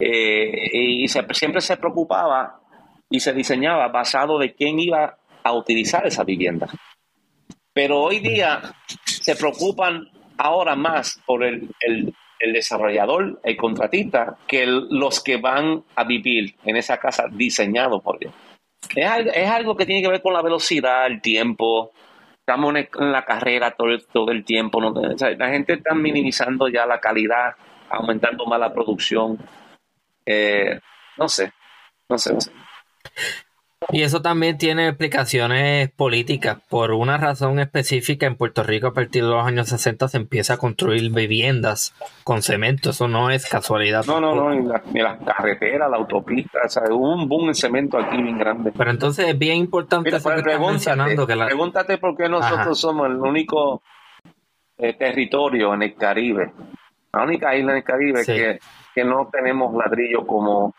[0.00, 2.60] Eh, y siempre se preocupaba
[3.10, 6.68] y se diseñaba basado de quién iba a utilizar esa vivienda.
[7.72, 8.60] Pero hoy día
[9.04, 10.08] se preocupan
[10.38, 11.68] ahora más por el,
[12.40, 18.32] desarrollador, el contratista, que los que van a vivir en esa casa diseñado por Dios.
[18.94, 21.90] Es, algo que tiene que ver con la velocidad, el tiempo.
[22.38, 24.80] Estamos en la carrera todo, el tiempo.
[24.80, 27.54] la gente está minimizando ya la calidad,
[27.90, 29.36] aumentando más la producción.
[30.24, 30.78] Eh,
[31.18, 31.52] no sé,
[32.08, 32.36] no sé.
[33.90, 36.58] Y eso también tiene explicaciones políticas.
[36.68, 40.54] Por una razón específica, en Puerto Rico a partir de los años 60 se empieza
[40.54, 42.90] a construir viviendas con cemento.
[42.90, 44.04] Eso no es casualidad.
[44.04, 44.50] No, no, no.
[44.50, 46.58] Ni la, carretera, la autopista.
[46.66, 48.72] O sea, hubo un boom en cemento aquí bien grande.
[48.76, 51.26] Pero entonces es bien importante eso que estás mencionando.
[51.26, 53.82] Que Pregúntate por qué nosotros somos el único
[54.76, 56.52] eh, territorio en el Caribe.
[57.12, 58.58] La única isla en el Caribe que,
[58.94, 60.74] que no tenemos ladrillo como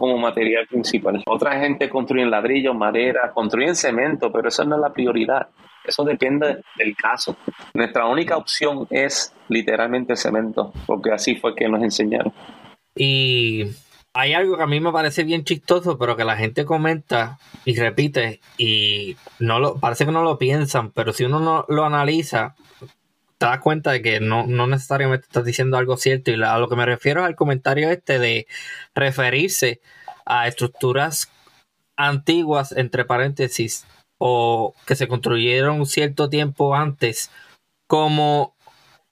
[0.00, 1.22] como material principal.
[1.26, 5.48] Otra gente construye ladrillo, madera, construyen cemento, pero eso no es la prioridad.
[5.84, 7.36] Eso depende del caso.
[7.74, 12.32] Nuestra única opción es literalmente cemento, porque así fue que nos enseñaron.
[12.94, 13.64] Y
[14.12, 17.76] hay algo que a mí me parece bien chistoso, pero que la gente comenta y
[17.78, 22.56] repite y no lo parece que no lo piensan, pero si uno no lo analiza,
[23.40, 26.30] te das cuenta de que no, no necesariamente estás diciendo algo cierto.
[26.30, 28.46] Y a lo que me refiero es al comentario este de
[28.94, 29.80] referirse
[30.26, 31.32] a estructuras
[31.96, 33.86] antiguas, entre paréntesis,
[34.18, 37.30] o que se construyeron cierto tiempo antes,
[37.86, 38.54] como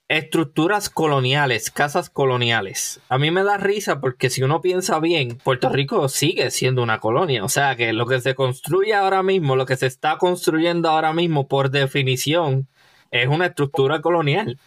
[0.09, 3.01] estructuras coloniales, casas coloniales.
[3.09, 6.99] A mí me da risa porque si uno piensa bien, Puerto Rico sigue siendo una
[6.99, 7.43] colonia.
[7.43, 11.13] O sea que lo que se construye ahora mismo, lo que se está construyendo ahora
[11.13, 12.67] mismo, por definición,
[13.11, 14.57] es una estructura colonial.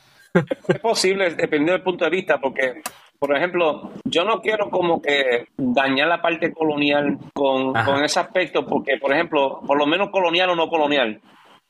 [0.69, 2.83] Es posible, dependiendo del punto de vista, porque,
[3.19, 8.97] por ejemplo, yo no quiero como que dañar la parte colonial con, ese aspecto, porque,
[8.99, 11.21] por ejemplo, por lo menos colonial o no colonial,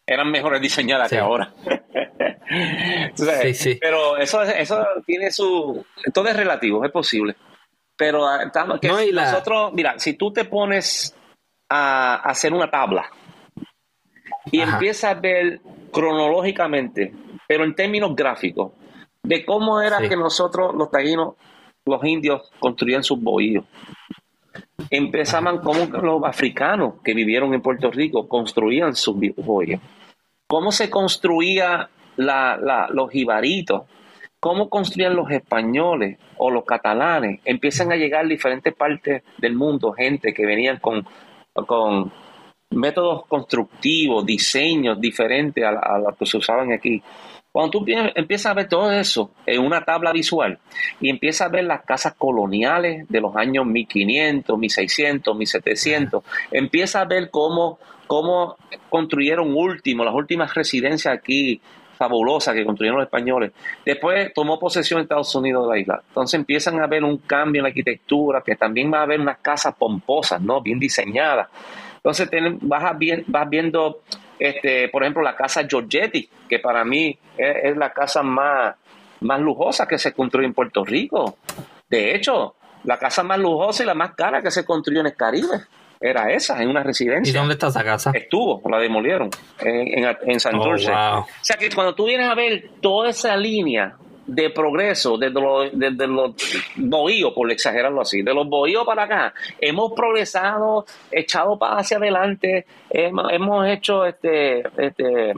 [0.06, 1.52] eran mejores diseñadas que ahora.
[3.14, 3.78] sí, sí.
[3.80, 5.84] Pero eso, eso tiene su...
[6.12, 7.36] Todo es relativo, es posible.
[7.96, 8.50] Pero ah,
[8.80, 11.14] que nosotros, mira, si tú te pones
[11.68, 13.10] a hacer una tabla
[14.50, 15.60] y empiezas a ver
[15.92, 17.12] cronológicamente,
[17.46, 18.72] pero en términos gráficos,
[19.22, 21.34] de cómo era que nosotros, los taínos,
[21.84, 23.64] los indios, construían sus bohíos.
[24.90, 29.80] empezaban como los africanos que vivieron en Puerto Rico construían sus bohíos.
[30.48, 33.82] Cómo se construía los jibaritos,
[34.40, 37.40] cómo construían los españoles o los catalanes.
[37.44, 41.06] Empiezan a llegar diferentes partes del mundo gente que venían con,
[41.54, 42.12] con
[42.74, 47.02] métodos constructivos, diseños diferentes a, a los que se usaban aquí.
[47.52, 50.58] Cuando tú empiezas a ver todo eso en una tabla visual
[51.00, 57.04] y empiezas a ver las casas coloniales de los años 1500, 1600, 1700, empiezas a
[57.04, 58.56] ver cómo, cómo
[58.88, 61.60] construyeron último, las últimas residencias aquí
[61.98, 63.52] fabulosas que construyeron los españoles.
[63.84, 66.02] Después tomó posesión Estados Unidos de la isla.
[66.08, 69.38] Entonces empiezan a ver un cambio en la arquitectura, que también va a haber unas
[69.38, 70.62] casas pomposas, ¿no?
[70.62, 71.48] Bien diseñadas.
[72.04, 72.28] Entonces
[72.62, 72.96] vas,
[73.26, 74.02] vas viendo
[74.42, 78.74] este, por ejemplo, la casa Giorgetti, que para mí es, la casa más,
[79.20, 81.36] más lujosa que se construyó en Puerto Rico.
[81.88, 85.14] De hecho, la casa más lujosa y la más cara que se construyó en el
[85.14, 85.60] Caribe
[86.00, 87.30] era esa, en una residencia.
[87.30, 88.10] ¿Y dónde está esa casa?
[88.12, 89.30] Estuvo, la demolieron
[89.60, 93.36] en, en, en San oh, O sea que cuando tú vienes a ver toda esa
[93.36, 93.96] línea
[94.26, 96.34] de progreso desde los, desde los
[96.76, 102.66] bohíos, por exagerarlo así, de los bohíos para acá, hemos progresado, echado para hacia adelante,
[102.90, 105.32] hemos, hecho este, este,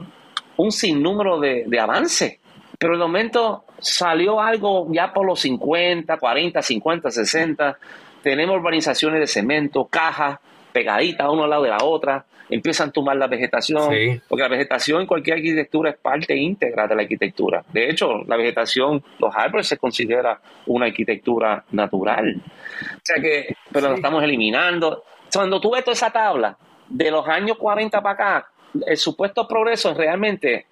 [0.57, 2.39] un sinnúmero de, de avances.
[2.77, 7.77] Pero el momento salió algo ya por los 50, 40, 50, 60.
[8.21, 10.39] Tenemos urbanizaciones de cemento, cajas
[10.73, 15.01] pegaditas uno al lado de la otra empiezan a tomar la vegetación, porque la vegetación
[15.01, 17.63] en cualquier arquitectura es parte íntegra de la arquitectura.
[17.71, 22.35] De hecho, la vegetación, los árboles se considera una arquitectura natural.
[22.37, 25.03] O sea que, pero lo estamos eliminando.
[25.33, 28.47] Cuando tú ves toda esa tabla de los años 40 para acá,
[28.85, 30.67] el supuesto progreso realmente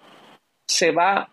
[0.66, 1.28] se va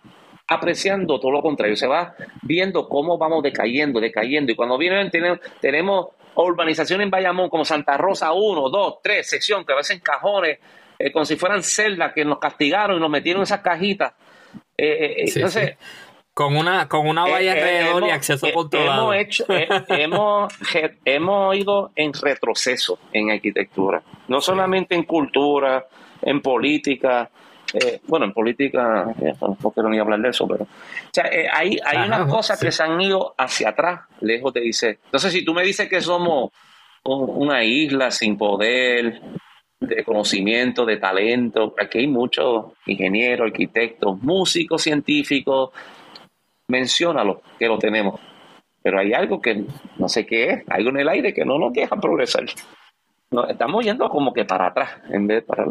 [0.52, 4.52] apreciando todo lo contrario, se va viendo cómo vamos decayendo, decayendo.
[4.52, 9.66] Y cuando vienen, tenemos, tenemos urbanización en Bayamón como Santa Rosa 1, 2, 3, sección,
[9.66, 10.60] que a veces en cajones,
[11.00, 14.14] eh, como si fueran celdas que nos castigaron y nos metieron en esas cajitas.
[14.78, 15.78] Eh, eh, entonces,
[16.34, 19.14] Con una, con una valla alrededor y acceso controlado.
[19.14, 19.46] Hemos, hecho,
[19.88, 20.54] hemos,
[21.06, 25.88] hemos ido en retroceso en arquitectura, no solamente en cultura,
[26.22, 27.30] en política,
[27.74, 30.64] eh, bueno, en política, eh, no quiero ni hablar de eso, pero.
[30.64, 30.68] O
[31.12, 35.00] sea, eh, hay, hay unas cosas que se han ido hacia atrás, lejos de dice.
[35.06, 36.52] Entonces, si tú me dices que somos
[37.04, 39.22] una isla sin poder,
[39.82, 45.72] de conocimiento, de talento, aquí hay muchos ingenieros, arquitectos, músicos, científicos,
[46.68, 48.20] menciónalo, que lo tenemos.
[48.84, 49.64] Pero hay algo que
[49.98, 52.46] no sé qué es, algo en el aire que no nos deja progresar.
[53.32, 55.66] No, estamos yendo como que para atrás en vez de para.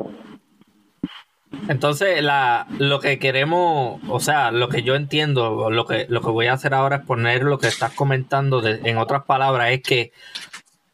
[1.69, 6.31] Entonces, la, lo que queremos, o sea, lo que yo entiendo, lo que, lo que
[6.31, 10.13] voy a hacer ahora es poner lo que estás comentando en otras palabras, es que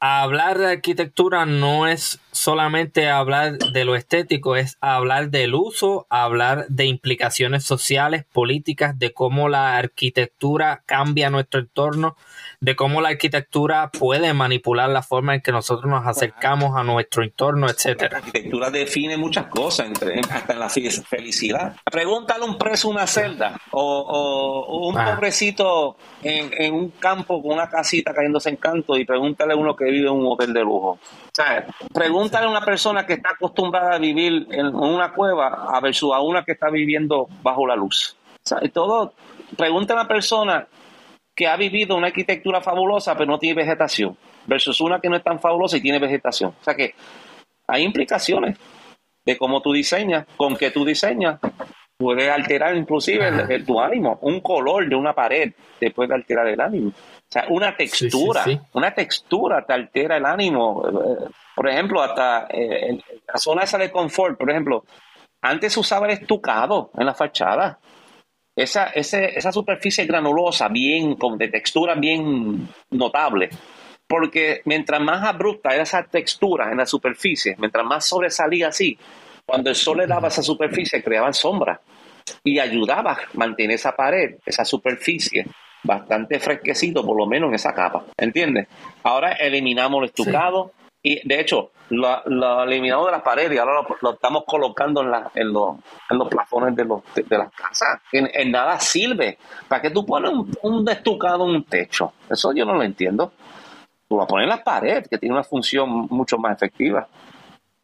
[0.00, 6.66] hablar de arquitectura no es solamente hablar de lo estético, es hablar del uso, hablar
[6.68, 12.16] de implicaciones sociales, políticas, de cómo la arquitectura cambia nuestro entorno,
[12.60, 17.22] de cómo la arquitectura puede manipular la forma en que nosotros nos acercamos a nuestro
[17.22, 18.12] entorno, etcétera.
[18.12, 21.76] La arquitectura define muchas cosas, entre, hasta en la felicidad.
[21.90, 25.14] Pregúntale un preso una celda o, un ah.
[25.14, 29.85] pobrecito en, un campo con una casita cayéndose en canto y pregúntale a uno que
[29.90, 30.90] vive en un hotel de lujo.
[30.90, 30.98] O
[31.32, 36.12] sea, pregúntale a una persona que está acostumbrada a vivir en una cueva a versus
[36.14, 38.16] a una que está viviendo bajo la luz.
[38.44, 39.12] O sea, todo,
[39.56, 40.66] pregúntale a una persona
[41.34, 44.16] que ha vivido una arquitectura fabulosa pero no tiene vegetación,
[44.46, 46.54] versus una que no es tan fabulosa y tiene vegetación.
[46.58, 46.94] O sea que
[47.66, 48.56] hay implicaciones
[49.24, 51.40] de cómo tú diseñas, con qué tú diseñas,
[51.96, 54.18] puede alterar inclusive tu ánimo.
[54.22, 56.92] Un color de una pared te puede alterar el ánimo.
[57.28, 60.82] O sea, una textura, una textura te altera el ánimo.
[61.56, 64.84] Por ejemplo, hasta eh, la zona esa de confort, por ejemplo,
[65.42, 67.78] antes usaba el estucado en la fachada.
[68.54, 73.50] Esa, esa superficie granulosa, bien, de textura bien notable,
[74.06, 78.98] porque mientras más abrupta era esa textura en la superficie, mientras más sobresalía así,
[79.44, 81.80] cuando el sol le daba esa superficie, creaban sombra.
[82.42, 85.44] Y ayudaba a mantener esa pared, esa superficie
[85.86, 88.68] bastante fresquecito, por lo menos en esa capa, ¿entiendes?
[89.02, 90.72] Ahora eliminamos el estucado,
[91.06, 95.30] y de hecho, lo, eliminamos de las paredes y ahora lo, estamos colocando en, la,
[95.36, 95.76] en, los,
[96.10, 98.00] en los plafones de, los, de, las casas.
[98.10, 99.38] En, nada sirve.
[99.68, 100.32] ¿Para qué tú pones
[100.62, 102.12] un, estucado en un techo?
[102.28, 103.32] Eso yo no lo entiendo.
[104.08, 107.06] Tú lo pones en las paredes, que tiene una función mucho más efectiva.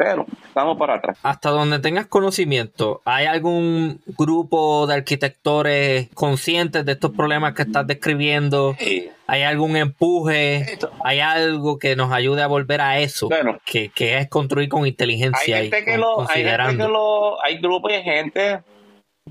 [0.03, 1.17] Pero vamos para atrás.
[1.23, 7.87] Hasta donde tengas conocimiento, ¿hay algún grupo de arquitectores conscientes de estos problemas que estás
[7.87, 8.77] describiendo?
[9.29, 10.77] ¿Hay algún empuje?
[11.05, 13.29] ¿Hay algo que nos ayude a volver a eso?
[13.65, 15.59] que, es construir con inteligencia.
[15.59, 16.45] Hay gente que lo, hay,
[17.45, 18.61] hay grupos y gente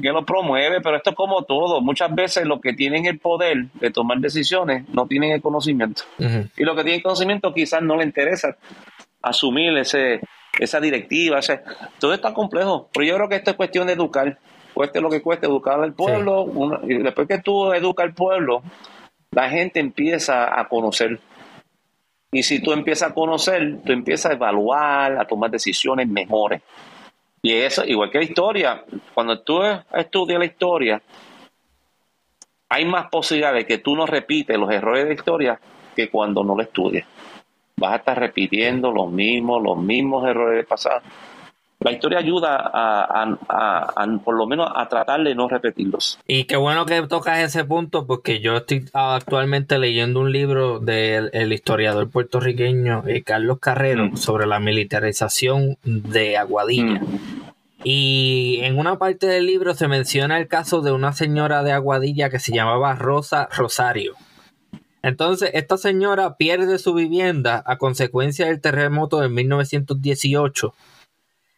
[0.01, 1.81] que lo promueve, pero esto es como todo.
[1.81, 6.03] Muchas veces los que tienen el poder de tomar decisiones no tienen el conocimiento.
[6.17, 8.55] Y los que tienen conocimiento quizás no le interesa
[9.21, 10.21] asumir ese,
[10.59, 11.39] esa directiva.
[11.99, 12.89] todo está complejo.
[12.93, 14.37] Pero yo creo que esto es cuestión de educar.
[14.73, 16.47] Cueste lo que cueste, educar al pueblo.
[16.83, 18.63] y después que tú educas al pueblo,
[19.31, 21.19] la gente empieza a conocer.
[22.31, 26.61] Y si tú empiezas a conocer, tú empiezas a evaluar, a tomar decisiones mejores.
[27.41, 29.61] Y eso, igual que la historia, cuando tú
[29.93, 31.01] estudias la historia,
[32.69, 35.59] hay más posibilidades de que tú no repites los errores de la historia
[35.93, 37.05] que cuando no lo estudias.
[37.81, 41.01] Vas a estar repitiendo los mismos, los mismos errores del pasado
[41.81, 46.19] la historia ayuda a, por lo menos a tratar de no repetirlos.
[46.27, 51.51] Y qué bueno que tocas ese punto porque yo estoy actualmente leyendo un libro del
[51.51, 54.17] historiador puertorriqueño eh, Carlos Carrero mm.
[54.17, 57.01] sobre la militarización de Aguadilla.
[57.01, 57.19] Mm.
[57.83, 62.29] Y en una parte del libro se menciona el caso de una señora de Aguadilla
[62.29, 64.13] que se llamaba Rosa Rosario.
[65.03, 70.73] Entonces, esta señora pierde su vivienda a consecuencia del terremoto de 1918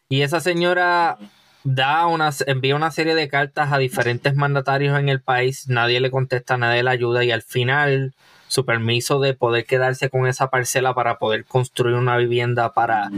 [0.09, 1.17] y esa señora
[1.63, 2.05] da
[2.45, 6.83] envía una serie de cartas a diferentes mandatarios en el país, nadie le contesta, nadie
[6.83, 8.13] le ayuda y al final
[8.47, 13.09] su permiso de poder quedarse con esa parcela para poder construir una vivienda para,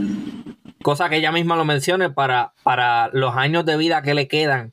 [0.82, 4.72] cosa que ella misma lo mencione, para, para los años de vida que le quedan.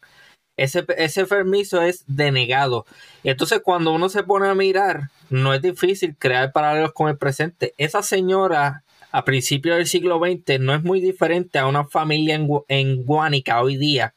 [0.56, 2.86] Ese, ese permiso es denegado.
[3.22, 7.16] Y entonces cuando uno se pone a mirar, no es difícil crear paralelos con el
[7.16, 7.74] presente.
[7.78, 12.48] Esa señora a principios del siglo XX no es muy diferente a una familia en,
[12.68, 14.14] en Guánica hoy día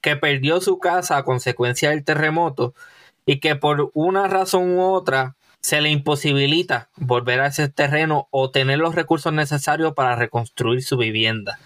[0.00, 2.74] que perdió su casa a consecuencia del terremoto
[3.24, 8.50] y que por una razón u otra se le imposibilita volver a ese terreno o
[8.50, 11.60] tener los recursos necesarios para reconstruir su vivienda.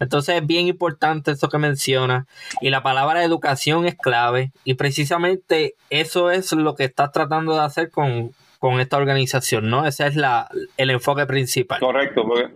[0.00, 2.26] Entonces es bien importante eso que menciona
[2.60, 7.60] y la palabra educación es clave y precisamente eso es lo que estás tratando de
[7.60, 9.86] hacer con, con esta organización, ¿no?
[9.86, 10.48] Ese es la,
[10.78, 11.80] el enfoque principal.
[11.80, 12.50] Correcto, porque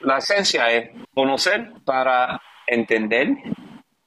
[0.00, 3.28] la, esencia es conocer para entender.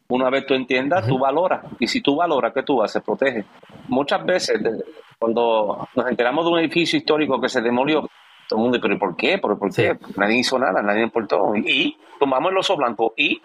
[0.08, 1.62] Una vez tú entiendas, tú valoras.
[1.80, 3.04] Y si tú valoras, ¿qué tú haces?
[3.04, 3.46] Protege.
[3.88, 4.60] Muchas veces,
[5.20, 8.10] cuando nos enteramos de un edificio histórico que se demolió,
[8.50, 9.38] todo el mundo, ¿pero por qué?
[9.38, 9.96] ¿Pero por qué?
[10.18, 11.56] Nadie hizo nada, nadie importó.
[11.56, 13.40] Y tomamos el oso blanco y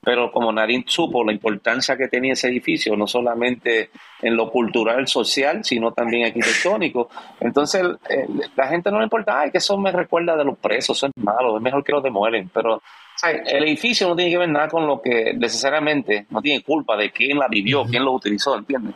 [0.00, 3.90] pero como nadie supo la importancia que tenía ese edificio, no solamente
[4.22, 9.50] en lo cultural, social, sino también arquitectónico, entonces eh, la gente no le importa, ay,
[9.50, 12.48] que eso me recuerda de los presos, eso es malo, es mejor que lo demuelen,
[12.54, 12.80] pero
[13.24, 17.10] el edificio no tiene que ver nada con lo que necesariamente, no tiene culpa de
[17.10, 18.94] quién la vivió, quién lo utilizó, ¿entiendes?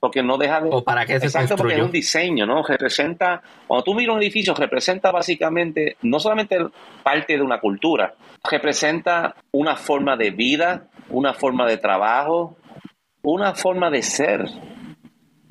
[0.00, 0.70] Porque no deja de...
[0.72, 2.62] O para qué se Exacto, porque es un diseño, ¿no?
[2.62, 6.56] Representa, cuando tú miras un edificio, representa básicamente no solamente
[7.02, 8.14] parte de una cultura,
[8.48, 12.56] representa una forma de vida, una forma de trabajo,
[13.22, 14.48] una forma de ser,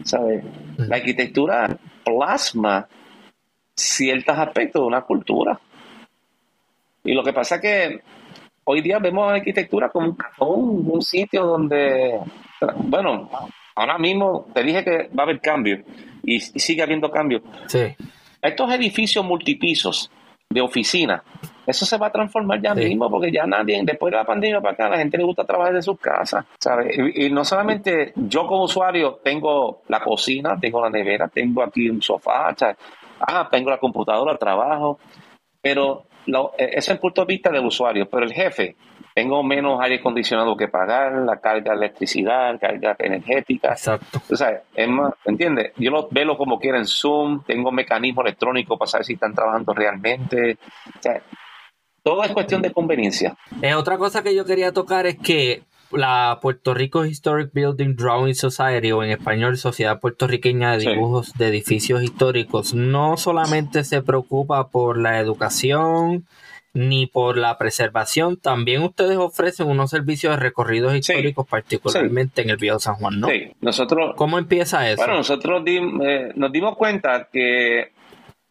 [0.03, 0.43] ¿sabes?
[0.77, 2.87] La arquitectura plasma
[3.75, 5.59] ciertos aspectos de una cultura.
[7.03, 8.01] Y lo que pasa es que
[8.63, 12.19] hoy día vemos la arquitectura como un, un sitio donde,
[12.85, 13.29] bueno,
[13.77, 15.83] Ahora mismo te dije que va a haber cambio
[16.23, 17.43] y, sigue habiendo cambio.
[17.67, 17.95] Sí.
[18.41, 20.09] Estos edificios multipisos
[20.49, 21.23] de oficina,
[21.67, 24.73] eso se va a transformar ya mismo porque ya nadie, después de la pandemia para
[24.73, 26.97] acá, la gente le gusta trabajar de sus casas, ¿sabes?
[26.97, 32.01] Y, no solamente yo como usuario tengo la cocina, tengo la nevera, tengo aquí un
[32.01, 32.77] sofá, ¿sabes?
[33.19, 34.97] Ah, tengo la computadora, trabajo,
[35.61, 38.75] pero lo, e, eso es el punto de vista del usuario, pero el jefe
[39.17, 43.69] tengo menos aire acondicionado que pagar, la carga de electricidad, carga energética.
[43.69, 44.21] Exacto.
[44.29, 45.71] O sea, es más, ¿entiendes?
[45.75, 49.73] Yo lo veo como quiera en Zoom, tengo mecanismo electrónico para saber si están trabajando
[49.73, 50.59] realmente.
[50.95, 51.19] O sea,
[52.03, 53.35] todo es cuestión de conveniencia.
[53.63, 58.35] Eh, otra cosa que yo quería tocar es que la Puerto Rico Historic Building Drawing
[58.35, 64.67] Society, o en español Sociedad Puertorriqueña de Dibujos de Edificios Históricos, no solamente se preocupa
[64.67, 66.27] por la educación,
[66.77, 68.37] ni por la preservación.
[68.37, 73.27] También ustedes ofrecen unos servicios de recorridos históricos, particularmente en el Viejo San Juan, ¿no?
[73.27, 74.13] Sí, nosotros.
[74.15, 74.97] ¿Cómo empieza eso?
[74.97, 77.91] Bueno, nosotros eh, nos dimos cuenta que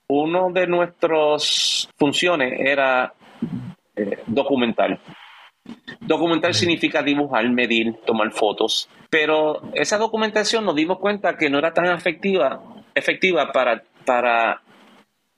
[0.09, 3.15] uno de nuestras funciones era
[3.95, 5.01] eh, documental.
[6.01, 11.73] Documental significa dibujar, medir, tomar fotos, pero esa documentación nos dimos cuenta que no era
[11.73, 12.63] tan efectiva,
[12.95, 14.63] efectiva para, para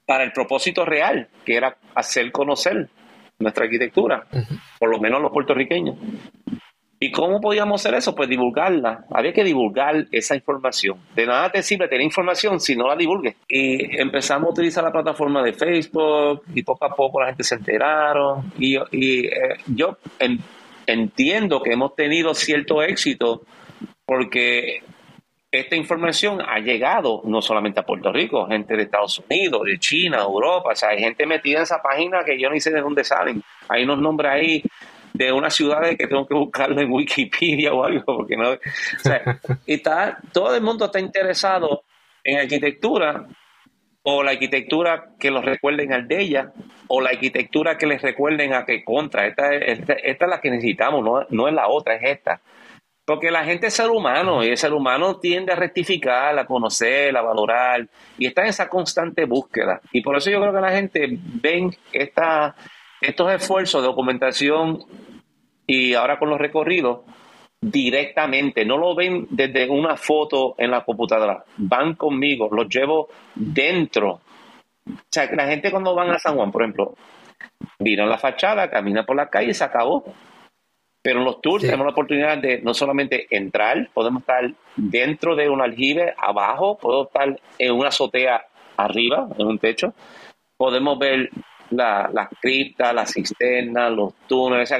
[0.09, 2.89] para el propósito real, que era hacer conocer
[3.39, 4.27] nuestra arquitectura,
[4.79, 5.97] por lo menos los puertorriqueños.
[6.99, 8.15] ¿Y cómo podíamos hacer eso?
[8.15, 9.05] Pues divulgarla.
[9.13, 10.99] Había que divulgar esa información.
[11.15, 13.37] De nada te sirve tener información si no la divulgues.
[13.51, 17.57] Y empezamos a utilizar la plataforma de Facebook y poco a poco la gente se
[17.57, 18.51] enteraron.
[18.59, 19.99] Y, eh, yo
[20.87, 23.43] entiendo que hemos tenido cierto éxito
[24.07, 24.81] porque
[25.51, 30.19] esta información ha llegado no solamente a Puerto Rico, gente de Estados Unidos, de China,
[30.19, 33.03] Europa, o sea, hay gente metida en esa página que yo ni sé de dónde
[33.03, 33.43] salen.
[33.69, 34.63] Hay unos nombres ahí
[35.15, 38.51] de unas ciudades que tengo que buscarlo en Wikipedia o algo, porque no.
[38.51, 38.59] O
[39.03, 41.83] sea, está, todo el mundo está interesado
[42.23, 43.27] en arquitectura,
[44.03, 46.53] o la arquitectura que los recuerden al de ella,
[46.89, 49.27] o la arquitectura que les recuerden a que contra.
[49.27, 52.41] Esta, esta, esta es la que necesitamos, no, no es la otra, es esta.
[53.09, 57.17] Porque la gente es ser humano y el ser humano tiende a rectificar, a conocer,
[57.17, 57.89] a valorar
[58.19, 59.81] y está en esa constante búsqueda.
[59.93, 62.55] Y por eso yo creo que la gente ven esta,
[63.01, 64.81] estos esfuerzos de documentación
[65.67, 67.01] y ahora con los recorridos
[67.59, 74.21] directamente, no lo ven desde una foto en la computadora, van conmigo, los llevo dentro.
[74.87, 76.93] O sea, la gente cuando van a San Juan, por ejemplo,
[77.79, 80.05] miran la fachada, camina por la calle y se acabó.
[81.09, 85.49] Pero en los tours tenemos la oportunidad de no solamente entrar, podemos estar dentro de
[85.49, 88.45] un aljibe, abajo, podemos estar en una azotea
[88.77, 89.95] arriba, en un techo,
[90.59, 91.31] podemos ver
[91.71, 94.71] las la criptas, las cisternas, los túneles,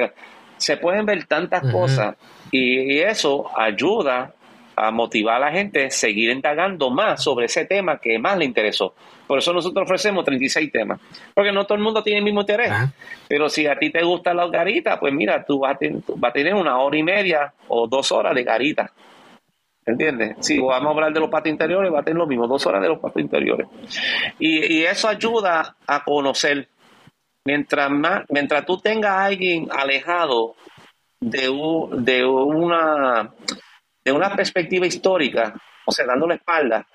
[0.59, 2.15] se pueden ver tantas cosas
[2.51, 4.35] y, eso ayuda
[4.79, 8.45] a motivar a la gente a seguir indagando más sobre ese tema que más le
[8.45, 8.95] interesó.
[9.27, 11.01] Por eso nosotros ofrecemos 36 temas,
[11.35, 12.73] porque no todo el mundo tiene el mismo interés.
[13.29, 16.79] Pero si a ti te gusta la garita, pues mira, tú vas, a tener una
[16.79, 18.91] hora y media o dos horas de garita.
[19.85, 20.37] ¿Entiendes?
[20.41, 22.83] Si vamos a hablar de los patos interiores, va a tener lo mismo, dos horas
[22.83, 23.67] de los patos interiores.
[24.39, 26.69] Y, eso ayuda a conocer.
[27.45, 30.55] Mientras, más, mientras tú tengas a alguien alejado
[31.21, 31.51] de,
[31.93, 33.31] de, una,
[34.09, 35.55] de una perspectiva histórica,
[35.85, 36.87] o sea, dando la espalda,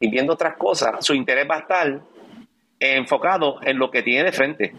[0.00, 2.00] y viendo otras cosas, su interés va a estar
[2.78, 4.74] enfocado en lo que tiene de frente.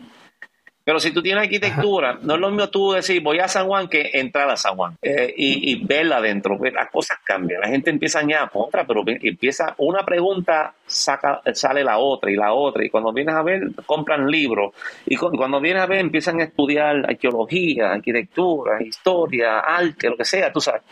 [0.84, 3.90] Pero si tú tienes arquitectura, no es lo mismo tú decir voy a San Juan
[3.90, 6.58] que entrar a San Juan eh, y, verla adentro.
[6.58, 7.60] Pues las cosas cambian.
[7.60, 12.38] La gente empieza a añadir otra, pero empieza una pregunta, saca, sale la otra y
[12.38, 12.86] la otra.
[12.86, 14.74] Y cuando vienes a ver, compran libros.
[15.06, 20.54] Y cuando vienes a ver, empiezan a estudiar arqueología, arquitectura, historia, arte, lo que sea,
[20.54, 20.84] tú sabes.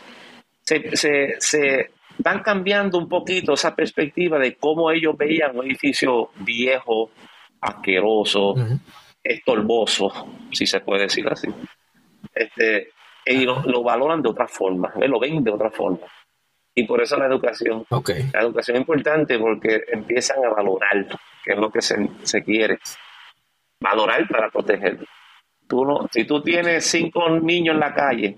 [0.66, 6.30] Se, se, se, van cambiando un poquito esa perspectiva de cómo ellos veían un edificio
[6.40, 7.10] viejo,
[7.60, 8.54] asqueroso,
[9.22, 10.10] estorboso,
[10.52, 11.48] si se puede decir así.
[12.34, 12.90] Este,
[13.24, 16.06] y lo, valoran de otra forma, lo ven de otra forma.
[16.74, 17.86] Y por eso la educación.
[18.32, 21.06] La educación es importante porque empiezan a valorar,
[21.42, 22.78] que es lo que se, se quiere.
[23.80, 24.98] Valorar para proteger.
[25.66, 28.36] Tú no, si tú tienes cinco niños en la calle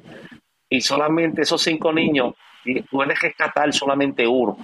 [0.69, 4.57] y solamente esos cinco niños y puedes rescatar solamente uno.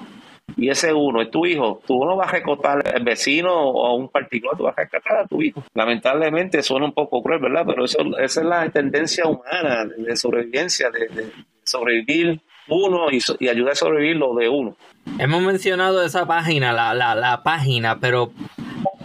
[0.57, 1.81] Y ese uno es tu hijo.
[1.87, 5.27] Tú no vas a rescatar al vecino o un particular, tú vas a rescatar a
[5.27, 5.65] tu hijo.
[5.75, 7.65] Lamentablemente suena un poco cruel, ¿verdad?
[7.67, 11.31] Pero eso, esa es la tendencia humana de sobrevivencia, de,
[11.65, 14.77] sobrevivir uno y, y, ayudar a sobrevivir lo de uno.
[15.19, 18.33] Hemos mencionado esa página, la, la, la página, pero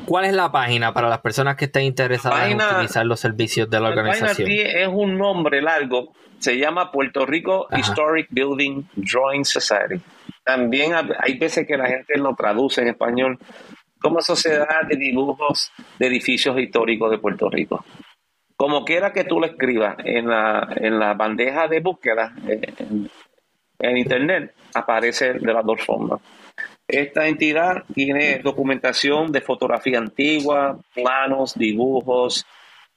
[0.10, 3.80] ¿Cuál es la página para las personas que estén interesadas en utilizar los servicios de
[3.80, 4.49] la, organización?
[4.49, 10.01] La página es un nombre largo, se llama Puerto Rico Historic Building Drawing Society.
[10.43, 13.38] También hay veces que la gente lo traduce en español
[14.01, 17.86] como Sociedad de Dibujos de Edificios Históricos de Puerto Rico.
[18.55, 22.62] Como quiera que tú lo escribas en la, en la bandeja de búsqueda eh,
[23.78, 26.20] en Internet, aparece de las dos formas.
[26.90, 32.46] Esta entidad tiene documentación de fotografía antigua, planos, dibujos,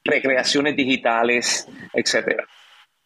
[0.03, 2.47] recreaciones digitales, etcétera.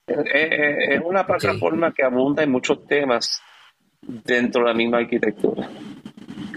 [0.07, 3.43] Es una plataforma que abunda en muchos temas
[4.01, 5.69] dentro de la misma arquitectura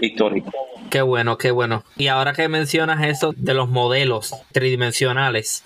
[0.00, 0.52] histórica.
[0.90, 1.84] Qué bueno, qué bueno.
[1.96, 5.64] Y ahora que mencionas eso de los modelos tridimensionales,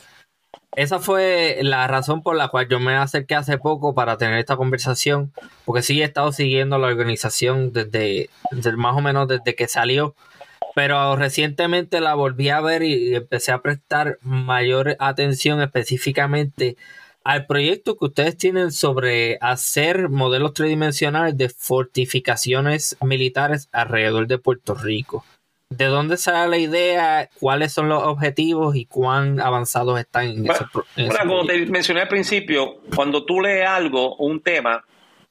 [0.76, 4.56] esa fue la razón por la cual yo me acerqué hace poco para tener esta
[4.56, 5.32] conversación,
[5.64, 8.30] porque sí he estado siguiendo la organización desde,
[8.76, 10.14] más o menos desde que salió,
[10.74, 16.76] pero recientemente la volví a ver y empecé a prestar mayor atención específicamente
[17.22, 24.74] al proyecto que ustedes tienen sobre hacer modelos tridimensionales de fortificaciones militares alrededor de Puerto
[24.74, 25.24] Rico.
[25.76, 27.30] ¿De dónde sale la idea?
[27.40, 30.84] ¿Cuáles son los objetivos y cuán avanzados están en proyecto?
[31.18, 34.84] Como te mencioné al principio, cuando tú lees algo, un tema,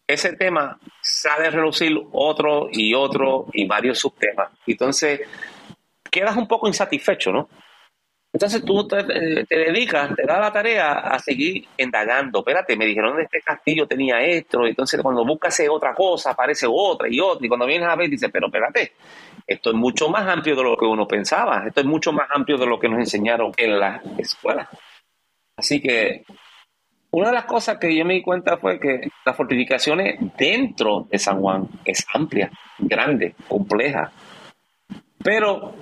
[0.07, 4.49] ese tema sale a reducir otro y otro y varios subtemas.
[4.67, 5.21] Entonces,
[6.11, 7.49] quedas un poco insatisfecho, ¿no?
[8.33, 9.03] Entonces tú te,
[9.47, 12.39] dedicas, te da la tarea a seguir indagando.
[12.39, 17.07] Espérate, me dijeron que este castillo tenía esto, entonces cuando buscas otra cosa, aparece otra
[17.07, 18.93] y otra, y cuando vienes a ver dices, pero espérate,
[19.45, 22.57] esto es mucho más amplio de lo que uno pensaba, esto es mucho más amplio
[22.57, 24.69] de lo que nos enseñaron en la escuela.
[25.57, 26.23] Así que
[27.11, 31.19] una de las cosas que yo me di cuenta fue que las fortificaciones dentro de
[31.19, 34.11] San Juan es amplia, grande, compleja.
[35.23, 35.75] Pero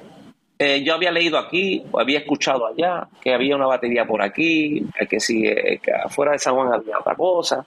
[0.59, 5.19] eh, yo había leído aquí, había escuchado allá, que había una batería por aquí, que
[5.19, 7.65] si eh, que afuera de San Juan había otra cosa.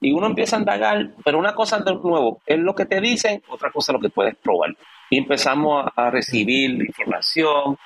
[0.00, 3.42] Y uno empieza a indagar, pero una cosa de nuevo es lo que te dicen,
[3.48, 4.74] otra cosa es lo que puedes probar.
[5.10, 7.76] Y empezamos a recibir información,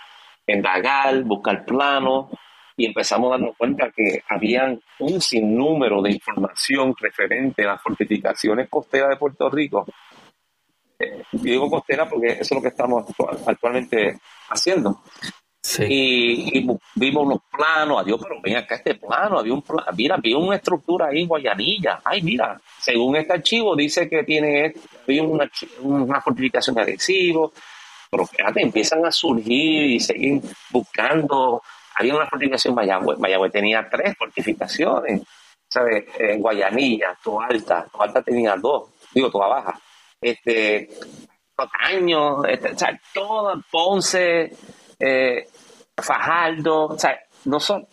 [0.46, 2.26] indagar, buscar planos,
[2.76, 9.10] y empezamos darnos cuenta que había un sinnúmero de información referente a las fortificaciones costeras
[9.10, 9.86] de Puerto Rico.
[10.98, 13.04] Eh, digo costera porque eso es lo que estamos
[13.46, 15.02] actualmente haciendo.
[15.78, 19.64] Y, vimos unos planos, adiós, pero ven acá este plano, había un
[19.96, 22.00] mira, había una estructura ahí en Guayanilla.
[22.04, 25.50] Ay, mira, según este archivo dice que tiene había una,
[25.80, 27.52] una fortificación de adhesivo,
[28.10, 31.62] pero fíjate, empiezan a surgir y seguir buscando
[31.94, 33.16] había una fortificación en Mayagüe.
[33.16, 35.22] Mayagüe tenía tres fortificaciones.
[35.68, 36.04] ¿Sabes?
[36.18, 37.86] En Guayanilla, Toa Alta.
[37.98, 38.90] Alta tenía dos.
[39.12, 39.80] Digo, Toa Baja.
[40.20, 40.88] Este,
[41.56, 44.52] Tocaño, este, o todo, Ponce,
[45.04, 45.46] eh,
[45.96, 46.86] Fajardo.
[46.86, 47.86] O sea, no son.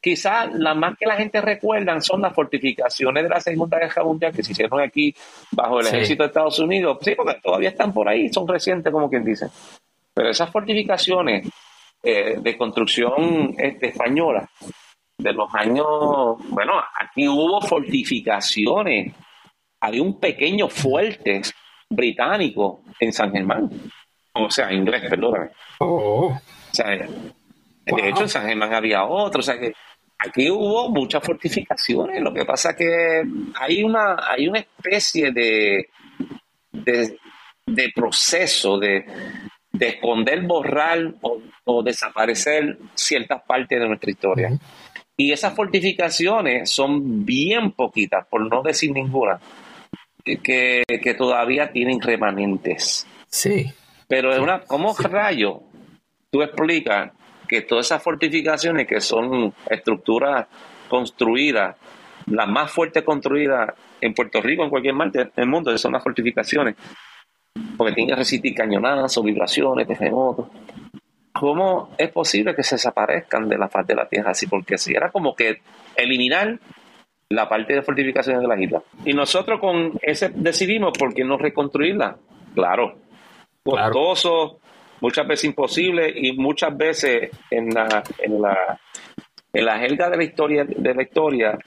[0.00, 4.32] Quizás las más que la gente recuerda son las fortificaciones de la Segunda Guerra Mundial
[4.32, 5.12] que se hicieron aquí
[5.50, 6.98] bajo el ejército de Estados Unidos.
[7.00, 9.48] Sí, porque todavía están por ahí, son recientes, como quien dice.
[10.14, 11.48] Pero esas fortificaciones
[12.02, 14.48] eh, de construcción este, española
[15.18, 15.86] de los años,
[16.48, 19.12] bueno, aquí hubo fortificaciones,
[19.80, 21.42] había un pequeño fuerte
[21.90, 23.68] británico en San Germán,
[24.32, 25.50] o sea, inglés, perdóname.
[25.80, 26.38] Oh.
[26.70, 29.72] O sea, de hecho en San Germán había otro, o sea que
[30.18, 33.22] aquí hubo muchas fortificaciones, lo que pasa es que
[33.54, 35.88] hay una, hay una especie de,
[36.72, 37.18] de,
[37.66, 39.04] de proceso de,
[39.72, 41.14] de esconder, borrar
[41.64, 44.50] o, desaparecer ciertas partes de nuestra historia.
[45.16, 49.40] Y esas fortificaciones son bien poquitas, por no decir ninguna,
[50.24, 50.84] que,
[51.16, 53.06] todavía tienen remanentes.
[53.28, 53.70] Sí.
[54.06, 55.62] Pero es una, ¿cómo rayo
[56.30, 57.12] tú explicas
[57.48, 60.46] que todas esas fortificaciones que son estructuras
[60.88, 61.76] construidas,
[62.26, 66.76] las más fuertes construidas en Puerto Rico, en cualquier parte del mundo, son las fortificaciones,
[67.76, 70.48] porque tiene que resistir cañonadas o vibraciones, terremotos.
[71.32, 74.46] ¿Cómo es posible que se desaparezcan de la faz de la Tierra así?
[74.46, 75.60] Porque si era como que
[75.96, 76.58] eliminar
[77.30, 78.82] la parte de fortificaciones de las islas.
[79.04, 82.16] Y nosotros con ese decidimos por qué no reconstruirla.
[82.54, 82.96] Claro,
[83.62, 84.58] costoso,
[85.00, 88.80] muchas veces imposible y muchas veces en la, en la,
[89.52, 91.58] en la jerga de la historia de la historia,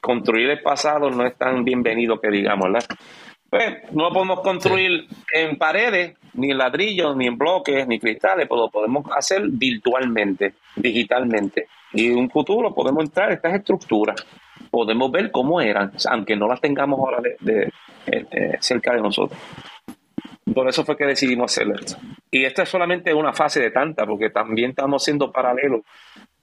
[0.00, 2.88] construir el pasado no es tan bienvenido que digamos, ¿verdad?
[3.48, 8.62] Pues no podemos construir en paredes, ni en ladrillos, ni en bloques, ni cristales, pero
[8.62, 11.66] lo podemos hacer virtualmente, digitalmente.
[11.92, 14.24] Y en un futuro podemos entrar a estas estructuras,
[14.70, 17.72] podemos ver cómo eran, aunque no las tengamos ahora de,
[18.60, 19.38] cerca de nosotros.
[20.54, 21.96] Por eso fue que decidimos hacer esto.
[22.30, 25.82] Y esta es solamente una fase de tanta, porque también estamos siendo paralelos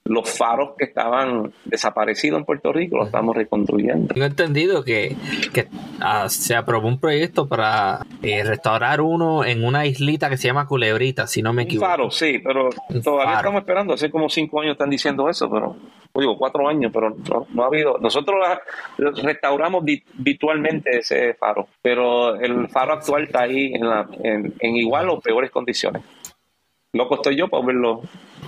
[0.08, 4.14] los faros que estaban desaparecidos en Puerto Rico los estamos reconstruyendo.
[4.14, 5.16] Tengo entendido que,
[6.00, 10.66] ah, se aprobó un proyecto para eh, restaurar uno en una islita que se llama
[10.66, 11.86] Culebrita, si no me equivoco.
[11.86, 12.70] Un faro, sí, pero
[13.02, 13.94] todavía estamos esperando.
[13.94, 15.76] Hace como cinco años están diciendo eso, pero
[16.14, 17.14] digo cuatro años, pero
[17.52, 17.98] no, ha habido.
[17.98, 18.36] Nosotros
[19.22, 19.84] restauramos
[20.14, 25.50] virtualmente ese faro, pero el faro actual está ahí en, la, en igual o peores
[25.50, 26.02] condiciones
[26.92, 28.02] loco estoy yo para verlo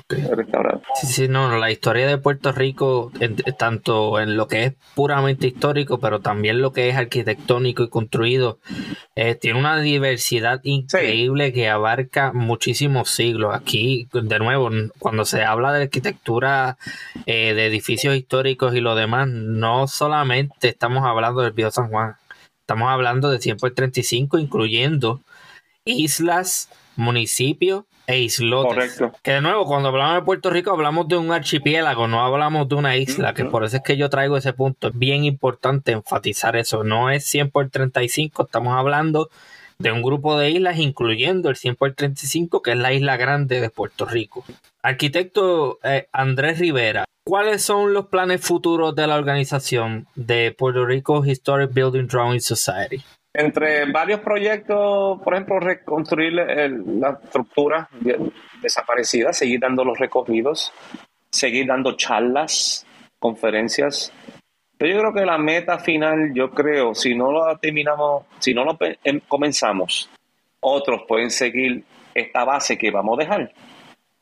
[0.08, 0.82] restaurado.
[0.94, 3.12] Sí, sí, no, la historia de Puerto Rico,
[3.58, 8.58] tanto en lo que es puramente histórico, pero también lo que es arquitectónico y construido,
[9.14, 13.54] eh, tiene una diversidad increíble que abarca muchísimos siglos.
[13.54, 16.76] Aquí, de nuevo, cuando se habla de arquitectura
[17.26, 22.16] eh, de edificios históricos y lo demás, no solamente estamos hablando del Pío San Juan,
[22.60, 25.20] estamos hablando de 100 por 35, incluyendo
[25.84, 28.96] islas, municipios e islotes.
[28.96, 29.18] Correcto.
[29.22, 32.74] Que de nuevo, cuando hablamos de Puerto Rico, hablamos de un archipiélago, no hablamos de
[32.74, 34.88] una isla, que por eso es que yo traigo ese punto.
[34.88, 36.84] Es bien importante enfatizar eso.
[36.84, 39.30] No es 100 por 35, estamos hablando
[39.78, 43.60] de un grupo de islas, incluyendo el 100 por 35, que es la isla grande
[43.60, 44.44] de Puerto Rico.
[44.82, 51.24] Arquitecto eh, Andrés Rivera, ¿cuáles son los planes futuros de la organización de Puerto Rico
[51.24, 53.02] Historic Building Drawing Society?
[53.32, 57.88] Entre varios proyectos, por ejemplo, reconstruir la estructura
[58.60, 60.72] desaparecida, seguir dando los recorridos,
[61.30, 62.86] seguir dando charlas,
[63.20, 64.12] conferencias.
[64.76, 68.64] Pero yo creo que la meta final, yo creo, si no lo terminamos, si no
[68.64, 70.10] lo em, comenzamos,
[70.60, 73.52] otros pueden seguir esta base que vamos a dejar.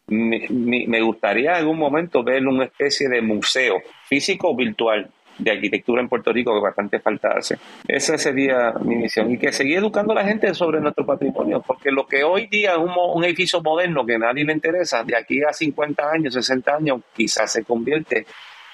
[0.09, 3.77] Me, gustaría en algún momento ver una especie de museo
[4.09, 7.59] físico o virtual de arquitectura en Puerto Rico que bastante falta hace.
[7.87, 9.31] Esa sería mi misión.
[9.33, 12.73] Y que seguir educando a la gente sobre nuestro patrimonio, porque lo que hoy día
[12.73, 16.75] es un, edificio moderno que a nadie le interesa, de aquí a 50 años, 60
[16.75, 18.27] años, quizás se convierte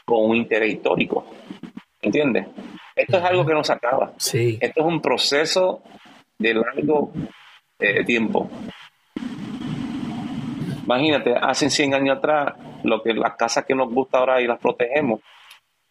[0.05, 1.27] con un interés histórico.
[2.01, 2.47] ¿Entiendes?
[2.95, 4.13] Esto es algo que no se acaba.
[4.19, 4.59] Sí.
[4.61, 5.83] Esto es un proceso
[6.39, 7.13] de largo
[7.79, 8.49] eh, tiempo.
[10.85, 12.55] Imagínate, hace 100 años atrás,
[12.85, 15.21] lo que las casas que nos gusta ahora y las protegemos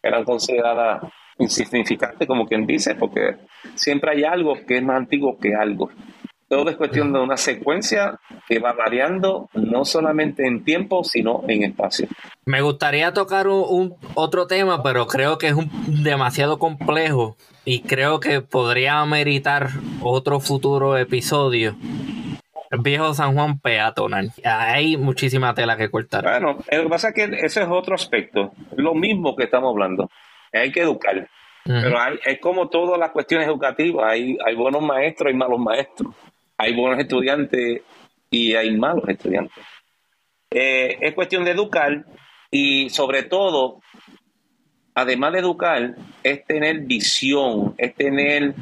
[0.04, 1.02] eran consideradas
[1.38, 3.36] insignificantes, como quien dice, porque
[3.74, 5.90] siempre hay algo que es más antiguo que algo.
[6.48, 11.64] Todo es cuestión de una secuencia que va variando no solamente en tiempo, sino en
[11.64, 12.06] espacio.
[12.44, 15.70] Me gustaría tocar un, otro tema, pero creo que es un,
[16.04, 19.70] demasiado complejo y creo que podría ameritar
[20.02, 21.74] otro futuro episodio
[22.82, 24.32] viejo San Juan peatonal.
[24.44, 26.22] Hay muchísima tela que cortar.
[26.22, 28.52] Bueno, lo que pasa es que ese es otro aspecto.
[28.76, 30.10] Lo mismo que estamos hablando.
[30.52, 31.28] Hay que educar.
[31.64, 34.12] Pero hay, es como todas las cuestiones educativas.
[34.12, 36.14] Hay, hay buenos maestros y malos maestros.
[36.58, 37.82] Hay buenos estudiantes
[38.30, 39.64] y hay malos estudiantes.
[40.50, 42.04] Eh, es cuestión de educar
[42.50, 43.80] y sobre todo,
[44.94, 48.54] además de educar, es tener visión, es tener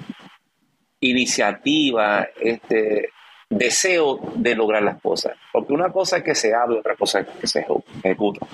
[1.01, 3.11] iniciativa, este,
[3.53, 5.37] deseo de lograr las cosas.
[5.53, 7.67] Porque una cosa es que se hable, otra cosa es que se
[8.03, 8.47] ejecuta.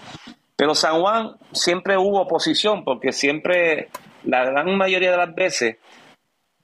[0.57, 3.91] Pero San Juan siempre hubo oposición, porque siempre,
[4.25, 5.77] la gran mayoría de las veces,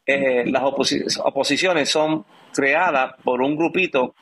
[0.07, 4.14] eh, las oposiciones son creadas por un grupito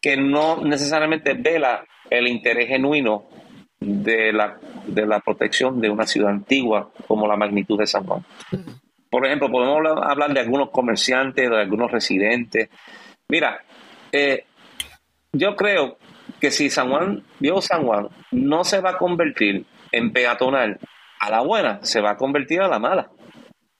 [0.00, 3.24] que no necesariamente vela el interés genuino
[3.80, 8.24] de la, de la protección de una ciudad antigua como la magnitud de San Juan.
[9.10, 12.70] Por ejemplo, podemos hablar de algunos comerciantes, de algunos residentes,
[13.32, 13.64] Mira,
[14.12, 14.44] eh,
[15.32, 15.96] yo creo
[16.38, 20.78] que si San Juan, Dios San Juan, no se va a convertir en peatonal
[21.18, 23.10] a la buena, se va a convertir a la mala.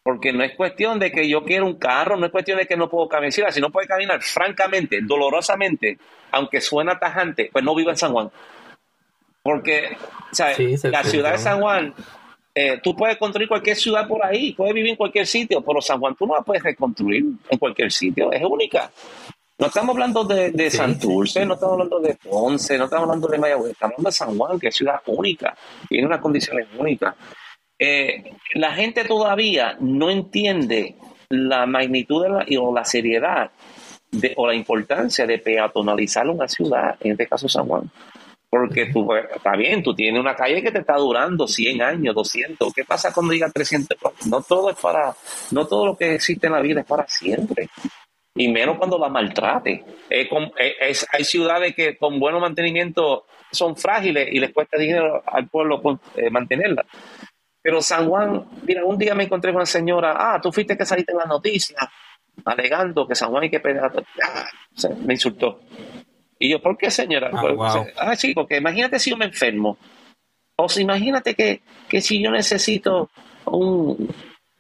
[0.03, 2.78] Porque no es cuestión de que yo quiero un carro, no es cuestión de que
[2.78, 3.53] no puedo caminar.
[3.53, 5.98] Si no puede caminar, francamente, dolorosamente,
[6.30, 8.30] aunque suena tajante, pues no vivo en San Juan.
[9.42, 9.98] Porque
[10.84, 11.94] la ciudad de San Juan,
[12.55, 16.00] eh, tú puedes construir cualquier ciudad por ahí, puedes vivir en cualquier sitio, pero San
[16.00, 18.90] Juan tú no la puedes reconstruir en cualquier sitio, es única.
[19.62, 23.38] No estamos hablando de, de Santurce, no estamos hablando de Ponce, no estamos hablando de
[23.38, 25.56] Mayagüez, estamos hablando de San Juan, que es ciudad única,
[25.88, 27.14] tiene unas condiciones únicas.
[27.78, 30.96] Eh, la gente todavía no entiende
[31.28, 33.52] la magnitud y, o la seriedad
[34.10, 37.88] de, o la importancia de peatonalizar una ciudad, en este caso San Juan.
[38.50, 42.16] Porque tú, pues, está bien, tú tienes una calle que te está durando 100 años,
[42.16, 42.74] 200.
[42.74, 43.96] ¿Qué pasa cuando diga 300?
[44.26, 45.14] No todo es para,
[45.52, 47.70] no todo lo que existe en la vida es para siempre
[48.34, 49.84] y menos cuando la maltrate.
[50.10, 55.80] hay ciudades que con buen mantenimiento son frágiles y les cuesta dinero al pueblo
[56.16, 56.84] eh, mantenerla.
[57.62, 60.84] Pero San Juan, mira, un día me encontré con una señora, ah, tú fuiste que
[60.84, 61.78] saliste en las noticias,
[62.44, 63.92] alegando que San Juan hay que pegar.
[64.22, 64.46] Ah,
[65.04, 65.60] me insultó.
[66.38, 67.30] Y yo, ¿por qué, señora?
[67.32, 69.78] Ah, ah, sí, porque imagínate si yo me enfermo.
[70.56, 73.10] O si imagínate que, que si yo necesito
[73.46, 74.08] un,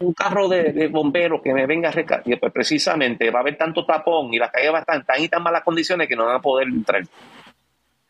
[0.02, 3.84] un carro de, bomberos que me venga a rescatar, pues precisamente va a haber tanto
[3.84, 6.36] tapón y la calle va a estar tan y tan malas condiciones que no van
[6.36, 7.02] a poder entrar.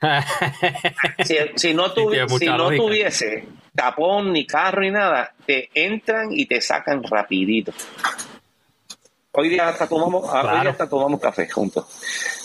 [1.57, 7.73] si, no, tuviese tapón, ni carro, ni nada, te entran y te sacan rapidito.
[9.33, 11.87] Hoy día hasta tomamos, hoy día hasta tomamos café juntos.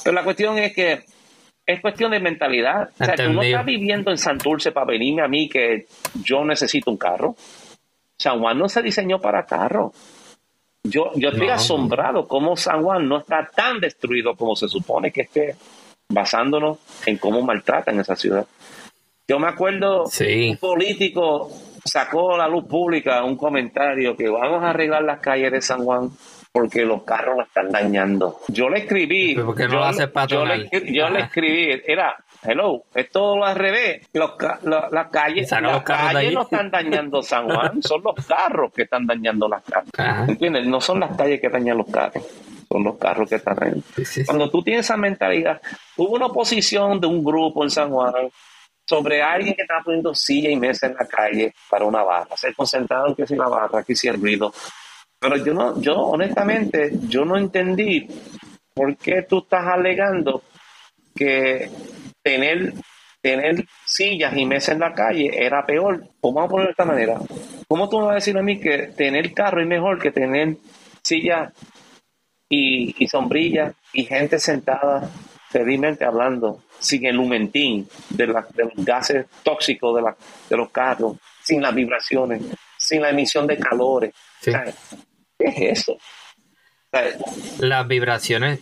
[0.03, 1.03] Pero la cuestión es que
[1.65, 2.89] es cuestión de mentalidad.
[2.97, 5.85] O sea, tú no estás viviendo en Santurce para venirme a mí que
[6.23, 7.35] yo necesito un carro.
[8.17, 9.91] San Juan no se diseñó para carros.
[10.83, 15.21] Yo, yo estoy asombrado cómo San Juan no está tan destruido como se supone que
[15.21, 15.55] esté,
[16.09, 18.45] basándonos en cómo maltratan esa ciudad.
[19.27, 21.51] Yo me acuerdo, un político
[21.83, 25.83] sacó a la luz pública un comentario que vamos a arreglar las calles de San
[25.83, 26.09] Juan
[26.51, 28.39] porque los carros la están dañando.
[28.47, 29.35] Yo le escribí.
[29.35, 32.15] no yo, lo hace yo, le, yo le escribí, era,
[32.47, 34.07] hello, es todo al revés.
[34.13, 34.31] Los,
[34.63, 39.47] las calles, las calles no están dañando San Juan, son los carros que están dañando
[39.47, 40.29] las calles.
[40.29, 40.65] ¿Entiendes?
[40.65, 42.23] No son las calles que dañan los carros,
[42.69, 43.83] son los carros que están.
[44.25, 45.61] Cuando tú tienes esa mentalidad,
[45.97, 48.13] hubo una oposición de un grupo en San Juan
[48.87, 52.37] sobre alguien que estaba poniendo silla y mesa en la calle para una barra.
[52.37, 54.53] Se concentraron que si la barra, que si el ruido.
[55.19, 58.07] Pero yo no, yo honestamente, yo no entendí
[58.73, 60.43] por qué tú estás alegando
[61.15, 61.69] que
[62.27, 62.73] tener,
[63.21, 66.03] tener sillas y mesas en la calle era peor.
[66.19, 67.17] ¿Cómo vamos a ponerlo de esta manera?
[67.69, 70.57] ¿Cómo tú me vas a decir a mí que tener carro es mejor que tener
[71.01, 71.53] sillas
[72.49, 75.09] y, y sombrillas y gente sentada
[75.49, 78.43] felizmente hablando sin el lumentín de, los
[78.75, 80.17] gases tóxicos de, la,
[80.49, 82.41] de los carros, sin las vibraciones,
[82.77, 84.13] sin la emisión de calores?
[84.41, 84.53] ¿Qué
[85.39, 85.97] es eso?
[87.59, 88.59] Las vibraciones,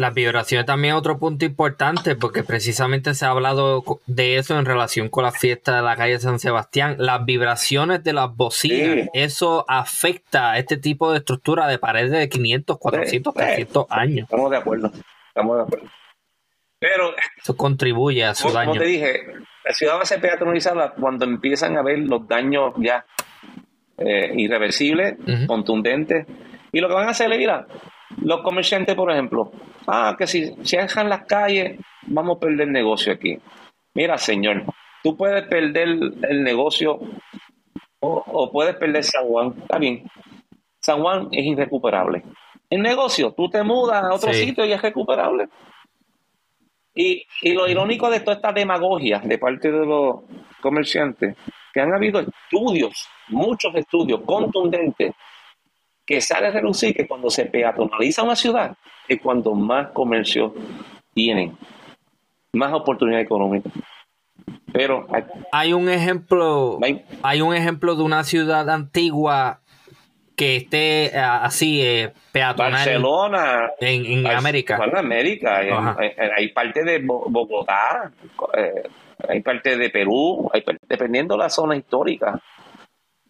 [0.00, 4.64] las vibraciones también es otro punto importante porque precisamente se ha hablado de eso en
[4.64, 6.96] relación con la fiesta de la calle San Sebastián.
[6.98, 12.30] Las vibraciones de las bocinas, eso afecta a este tipo de estructura de paredes de
[12.30, 14.24] 500, 400, 300 años.
[14.24, 14.90] Estamos de acuerdo,
[15.28, 15.86] estamos de acuerdo.
[16.78, 18.70] Pero eso contribuye a su daño.
[18.70, 19.26] Como te dije,
[19.66, 23.04] la ciudad va a ser peatonalizada cuando empiezan a ver los daños ya
[23.98, 26.26] eh, irreversibles, contundentes
[26.72, 27.66] y lo que van a hacer mira,
[28.18, 29.52] los comerciantes, por ejemplo,
[29.86, 33.38] ah, que si dejan las calles, vamos a perder el negocio aquí.
[33.94, 34.64] Mira, señor,
[35.02, 35.88] tú puedes perder
[36.28, 37.00] el negocio
[38.00, 39.54] o, puedes perder San Juan.
[39.60, 40.04] Está bien.
[40.80, 42.22] San Juan es irrecuperable.
[42.68, 45.48] El negocio, tú te mudas a otro sitio y es recuperable.
[46.94, 50.22] Y, y, lo irónico de toda esta demagogia de parte de los
[50.60, 51.36] comerciantes,
[51.72, 55.14] que han habido estudios, muchos estudios contundentes
[56.10, 60.52] que sale a relucir que cuando se peatonaliza una ciudad es cuando más comercio
[61.14, 61.56] tienen,
[62.52, 63.70] más oportunidad económica.
[64.72, 65.06] Pero
[65.52, 66.80] hay un ejemplo,
[67.22, 69.60] hay un ejemplo de una ciudad antigua
[70.34, 74.80] que esté eh, así eh, peatonal Barcelona en, América.
[74.84, 78.10] En América, hay, parte de Bogotá,
[78.58, 78.82] eh,
[79.28, 80.50] hay parte de Perú,
[80.88, 82.40] dependiendo de la zona histórica.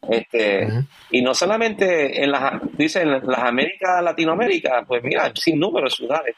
[0.09, 0.69] Este,
[1.11, 6.37] Y no solamente en las, dicen las Américas, Latinoamérica, pues mira, sin número de ciudades.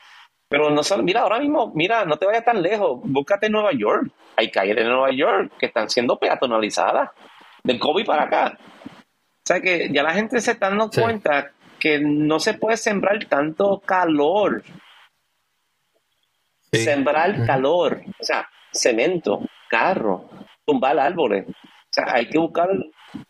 [0.49, 4.11] Pero no solo, mira, ahora mismo, mira, no te vayas tan lejos, búscate Nueva York.
[4.37, 7.11] Hay calles de Nueva York que están siendo peatonalizadas
[7.63, 8.59] del COVID para acá.
[8.59, 13.25] O sea que ya la gente se está dando cuenta que no se puede sembrar
[13.27, 14.63] tanto calor.
[16.71, 20.29] Sembrar calor, o sea, cemento, carro,
[20.65, 21.47] tumbar árboles.
[21.49, 21.55] O
[21.91, 22.69] sea, hay que buscar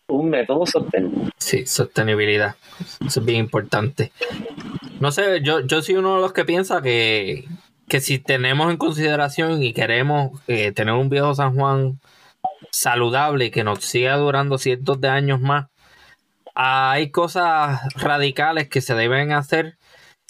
[0.09, 1.30] un método sostenible.
[1.39, 2.57] Sí, sostenibilidad.
[3.07, 4.12] Eso es bien importante.
[5.01, 7.47] No sé, yo, yo soy uno de los que piensa que,
[7.89, 12.01] que si tenemos en consideración y queremos eh, tener un viejo San Juan
[12.70, 15.66] saludable y que nos siga durando cientos de años más,
[16.55, 19.78] hay cosas radicales que se deben hacer.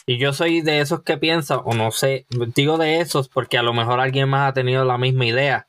[0.06, 3.62] Y yo soy de esos que piensan, o no sé, digo de esos porque a
[3.62, 5.68] lo mejor alguien más ha tenido la misma idea.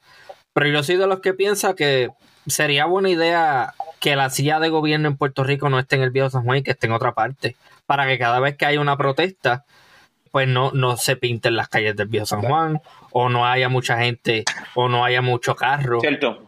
[0.53, 2.09] Pero yo soy de los que piensa que
[2.47, 6.11] sería buena idea que la silla de gobierno en Puerto Rico no esté en el
[6.11, 8.81] Viejo San Juan y que esté en otra parte, para que cada vez que haya
[8.81, 9.65] una protesta,
[10.31, 12.81] pues no, no se pinten las calles del Viejo San Juan,
[13.11, 14.43] o no haya mucha gente,
[14.75, 15.99] o no haya mucho carro.
[15.99, 16.43] Cierto.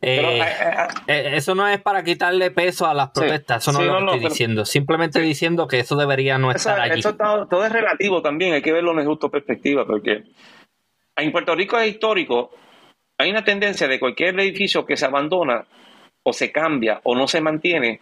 [0.00, 4.12] Eh, eh, eh, eso no es para quitarle peso a las protestas, eso no lo
[4.12, 4.64] estoy diciendo.
[4.64, 7.00] Simplemente diciendo que eso debería no estar allí.
[7.00, 10.22] Eso todo, es relativo también, hay que verlo en justo perspectiva, porque
[11.16, 12.52] en Puerto Rico es histórico
[13.18, 15.66] hay una tendencia de cualquier edificio que se abandona
[16.22, 18.00] o se cambia o no se mantiene,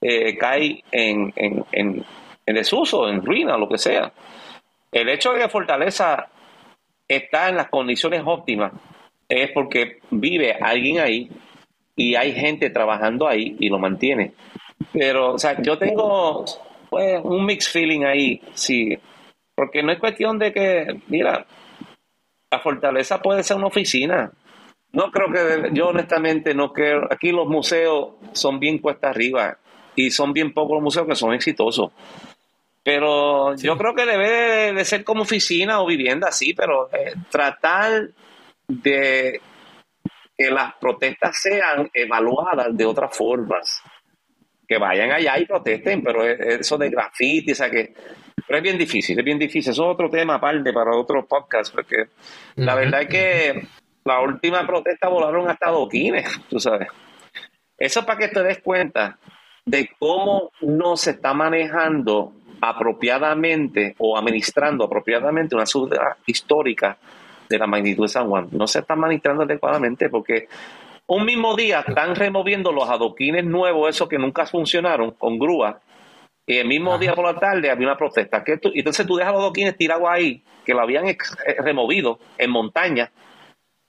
[0.00, 2.04] eh, cae en, en,
[2.46, 4.12] desuso, en ruina, lo que sea.
[4.92, 6.28] El hecho de que Fortaleza
[7.06, 8.72] está en las condiciones óptimas
[9.28, 11.30] es porque vive alguien ahí
[11.96, 14.32] y hay gente trabajando ahí y lo mantiene.
[14.92, 16.44] Pero, o sea, yo tengo
[16.88, 18.96] pues, un mixed feeling ahí, sí,
[19.54, 21.44] porque no es cuestión de que, mira,
[22.50, 24.30] la fortaleza puede ser una oficina.
[24.92, 29.58] No creo que, yo honestamente no creo, aquí los museos son bien cuesta arriba
[29.94, 31.92] y son bien pocos los museos que son exitosos.
[32.82, 38.08] Pero yo creo que debe de, ser como oficina o vivienda, sí, pero eh, tratar
[38.66, 39.40] de
[40.36, 43.82] que las protestas sean evaluadas de otras formas.
[44.66, 47.94] Que vayan allá y protesten, pero eso de graffiti, o sea que
[48.46, 49.72] pero es bien difícil, es bien difícil.
[49.72, 52.08] Eso es otro tema aparte para otro podcast, porque
[52.56, 53.66] la verdad es que
[54.04, 56.88] la última protesta volaron hasta doquines, tú sabes.
[57.76, 59.18] Eso para que te des cuenta
[59.64, 66.96] de cómo no se está manejando apropiadamente o administrando apropiadamente una ciudad histórica
[67.48, 68.48] de la magnitud de San Juan.
[68.50, 70.48] No se está administrando adecuadamente porque
[71.06, 75.80] un mismo día están removiendo los adoquines nuevos, esos que nunca funcionaron, con grúa,
[76.48, 78.42] y el mismo día por la tarde había una protesta.
[78.42, 81.16] ¿Qué entonces tú dejas los doquines tirados ahí, que lo habían eh,
[81.58, 83.12] removido en montaña.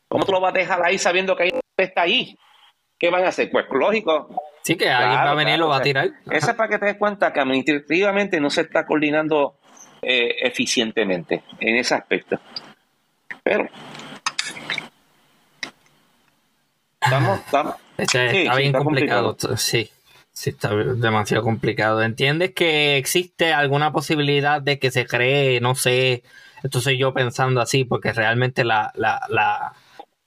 [0.09, 2.37] ¿Cómo tú lo vas a dejar ahí sabiendo que hay una protesta ahí?
[2.97, 3.49] ¿Qué van a hacer?
[3.49, 4.27] Pues lógico,
[4.61, 6.09] Sí, que alguien va a venir y lo va a tirar.
[6.29, 9.55] Esa es para que te des cuenta que administrativamente no se está coordinando
[10.01, 12.41] eh, eficientemente en ese aspecto.
[13.41, 13.63] Pero
[17.01, 19.37] estamos, estamos está, bien complicado.
[19.55, 19.89] Sí,
[20.39, 22.01] sí, está demasiado complicado.
[22.01, 26.23] ¿Entiendes que existe alguna posibilidad de que se cree, no sé,
[26.63, 29.73] esto soy yo pensando así, porque realmente la, la, la,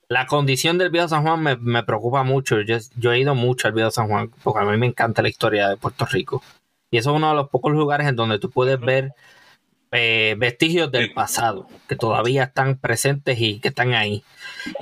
[0.09, 2.61] la condición del Viejo San Juan me, me preocupa mucho.
[2.61, 5.29] Yo, yo, he ido mucho al Viejo San Juan, porque a mí me encanta la
[5.29, 6.43] historia de Puerto Rico.
[6.91, 9.13] Y eso es uno de los pocos lugares en donde tú puedes ver
[9.95, 14.23] eh, vestigios del pasado que todavía están presentes y que están ahí.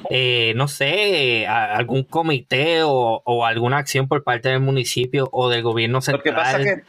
[0.09, 6.01] Eh, no sé, algún comité o, alguna acción por parte del municipio o del gobierno
[6.01, 6.83] central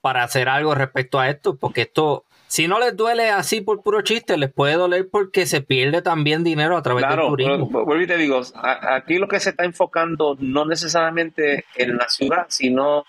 [0.00, 4.00] para hacer algo respecto a esto, porque esto, si no les duele así por puro
[4.00, 7.66] chiste, les puede doler porque se pierde también dinero a través del turismo.
[7.66, 12.46] Vuelvo y te digo, aquí lo que se está enfocando no necesariamente en la ciudad,
[12.48, 13.04] sino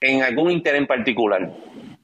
[0.00, 1.50] en algún interés en particular.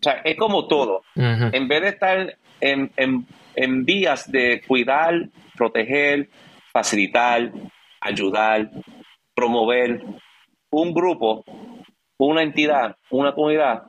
[0.02, 1.02] O sea, es como todo.
[1.14, 6.28] En vez de estar en, en, vías de cuidar, proteger,
[6.72, 7.52] facilitar,
[8.00, 8.68] ayudar,
[9.32, 10.02] promover
[10.72, 11.44] un grupo,
[12.18, 13.84] una entidad, una comunidad,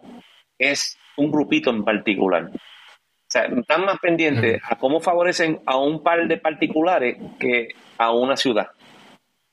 [0.60, 2.52] es un grupito en particular.
[2.54, 8.12] O sea, están más pendientes a cómo favorecen a un par de particulares que a
[8.12, 8.68] una ciudad.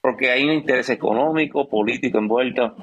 [0.03, 2.77] Porque hay un interés económico, político envuelto.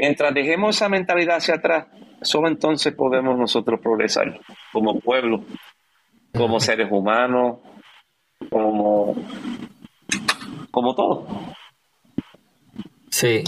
[0.00, 1.86] Mientras dejemos esa mentalidad hacia atrás,
[2.22, 4.38] solo entonces podemos nosotros progresar
[4.72, 5.42] como pueblo,
[6.32, 7.58] como seres humanos,
[8.48, 9.16] como,
[10.70, 11.26] como todo.
[13.10, 13.42] Sí.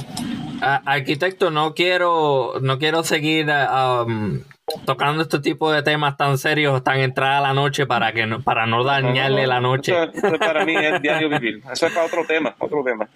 [0.61, 4.41] arquitecto, no quiero, no quiero seguir um,
[4.85, 8.43] tocando este tipo de temas tan serios, tan entrada a la noche para que no,
[8.43, 9.95] para no dañarle la noche.
[10.13, 11.63] Eso, para mí es diario vivir.
[11.73, 13.09] Eso es para otro tema, otro tema.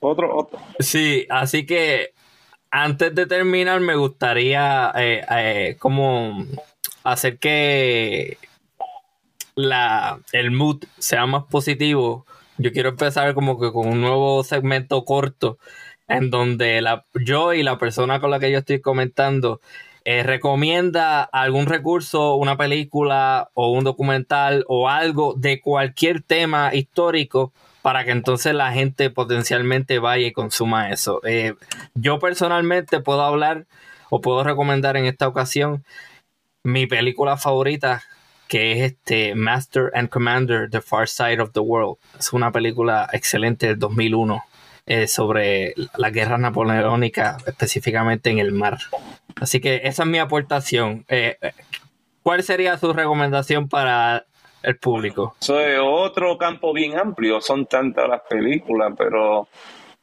[0.00, 0.58] Otro, otro.
[0.80, 2.12] Sí, así que
[2.72, 6.46] antes de terminar, me gustaría eh, eh, como
[7.04, 8.38] hacer que
[9.54, 12.26] la, el mood sea más positivo.
[12.56, 15.58] Yo quiero empezar como que con un nuevo segmento corto
[16.08, 19.60] en donde la, yo y la persona con la que yo estoy comentando
[20.04, 27.52] eh, recomienda algún recurso, una película o un documental o algo de cualquier tema histórico
[27.82, 31.20] para que entonces la gente potencialmente vaya y consuma eso.
[31.24, 31.54] Eh,
[31.94, 33.66] yo personalmente puedo hablar
[34.08, 35.84] o puedo recomendar en esta ocasión
[36.62, 38.02] mi película favorita
[38.46, 41.96] que es este Master and Commander The Far Side of the World.
[42.18, 44.44] Es una película excelente del 2001
[44.84, 48.78] eh, sobre la guerra napoleónica, específicamente en el mar.
[49.40, 51.06] Así que esa es mi aportación.
[51.08, 51.38] Eh,
[52.22, 54.26] ¿Cuál sería su recomendación para
[54.62, 55.36] el público.
[55.40, 59.48] Eso es otro campo bien amplio, son tantas las películas, pero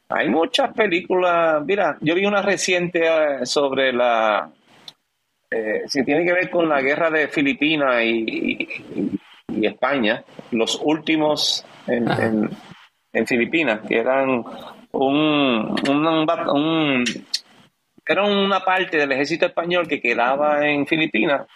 [0.08, 1.64] hay muchas películas.
[1.64, 4.50] Mira, yo vi una reciente eh, sobre la.
[5.50, 8.68] Eh, si tiene que ver con la guerra de Filipinas y,
[9.62, 10.22] España,
[10.52, 12.48] los últimos en,
[13.12, 14.44] en, Filipinas, que eran
[14.92, 17.04] un, un,
[18.10, 21.46] era una parte del ejército español que quedaba en Filipinas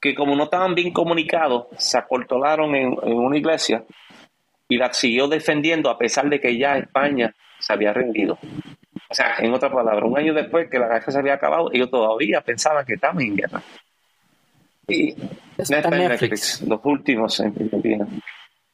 [0.00, 3.84] que como no estaban bien comunicados, se acortolaron en, una iglesia
[4.68, 8.38] y la siguió defendiendo a pesar de que ya España se había rendido.
[9.08, 11.90] O sea, en otras palabras, un año después que la guerra se había acabado, ellos
[11.90, 13.62] todavía pensaban que estaban en guerra.
[14.86, 15.14] Y
[15.58, 18.08] Netflix, los últimos en Filipinas.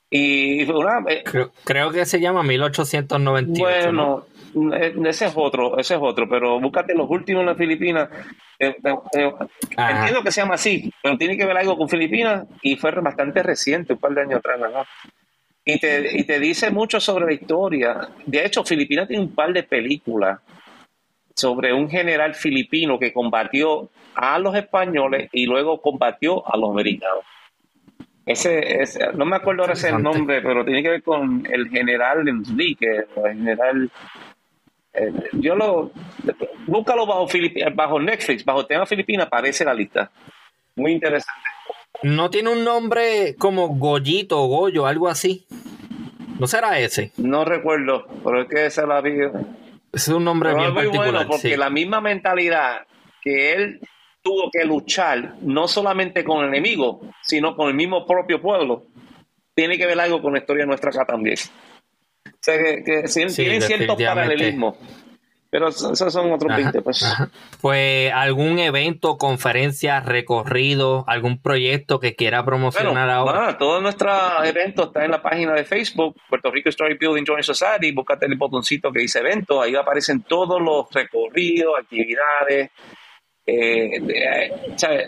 [0.08, 1.24] Y eh,
[1.64, 3.60] creo, que se llama 1898.
[3.60, 4.35] Bueno, eh,
[5.04, 8.08] ese es otro, ese es otro, pero búscate los últimos en las Filipinas.
[8.58, 12.90] Eh, entiendo que se llama así, pero tiene que ver algo con Filipinas y fue
[12.92, 14.84] bastante reciente, un par de años atrás, ¿no?
[15.64, 18.08] Y te, y te dice mucho sobre la historia.
[18.24, 20.40] De hecho, Filipinas tiene un par de películas
[21.34, 27.24] sobre un general filipino que combatió a los españoles y luego combatió a los americanos.
[28.24, 32.26] Ese, ese, no me acuerdo ahora ese nombre, pero tiene que ver con el general
[32.26, 33.90] Enrique, el general.
[34.96, 35.90] Eh, yo lo.
[36.66, 37.28] Búscalo bajo,
[37.74, 40.10] bajo Netflix, bajo tema Filipina, aparece la lista.
[40.76, 41.48] Muy interesante.
[42.02, 45.46] No tiene un nombre como Goyito o Goyo, algo así.
[46.38, 47.12] ¿No será ese?
[47.16, 49.16] No recuerdo, pero es que esa la vi.
[49.92, 51.12] Es un nombre bien muy particular.
[51.12, 52.86] Bueno porque la misma mentalidad
[53.22, 53.80] que él
[54.22, 58.84] tuvo que luchar no solamente con el enemigo, sino con el mismo propio pueblo.
[59.54, 61.36] Tiene que ver algo con la historia nuestra acá también.
[62.46, 63.04] Sea, que,
[63.34, 64.76] tienen cierto paralelismo.
[65.50, 67.04] Pero esos son otros 20 pues.
[67.60, 73.38] Pues algún evento, conferencia, recorrido, algún proyecto que quiera promocionar ahora.
[73.38, 74.14] Bueno, todos nuestros
[74.44, 77.90] eventos están en la página de Facebook, Puerto Rico Story Building Joint Society.
[77.90, 79.60] Búscate el botoncito que dice evento.
[79.60, 82.70] Ahí aparecen todos los recorridos, actividades.
[83.44, 84.00] Eh,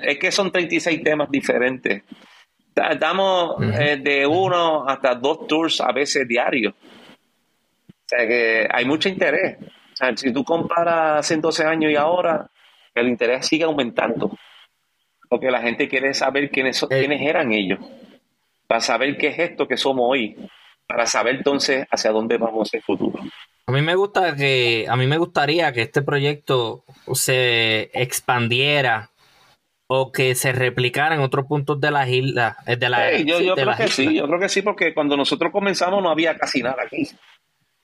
[0.02, 2.02] es que son 36 temas diferentes.
[2.74, 6.74] Damos eh, de uno hasta dos tours a veces diarios.
[8.10, 9.58] O sea que hay mucho interés
[10.16, 12.50] si tú comparas hace 12 años y ahora,
[12.94, 14.36] el interés sigue aumentando.
[15.28, 16.86] Porque la gente quiere saber quiénes, eh.
[16.88, 17.80] quiénes eran ellos.
[18.66, 20.36] Para saber qué es esto que somos hoy.
[20.86, 23.22] Para saber entonces hacia dónde vamos en el futuro.
[23.66, 29.10] A mí me gusta que, a mí me gustaría que este proyecto se expandiera
[29.86, 32.56] o que se replicara en otros puntos de las islas.
[32.64, 36.10] De la, yo, creo que sí, yo creo que sí, porque cuando nosotros comenzamos no
[36.10, 37.08] había casi nada aquí.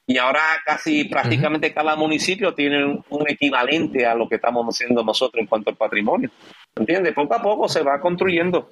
[0.07, 5.41] Y ahora casi prácticamente cada municipio tiene un, equivalente a lo que estamos haciendo nosotros
[5.41, 6.31] en cuanto al patrimonio.
[6.77, 7.15] ¿Entiendes?
[7.15, 8.71] Poco a poco se va construyendo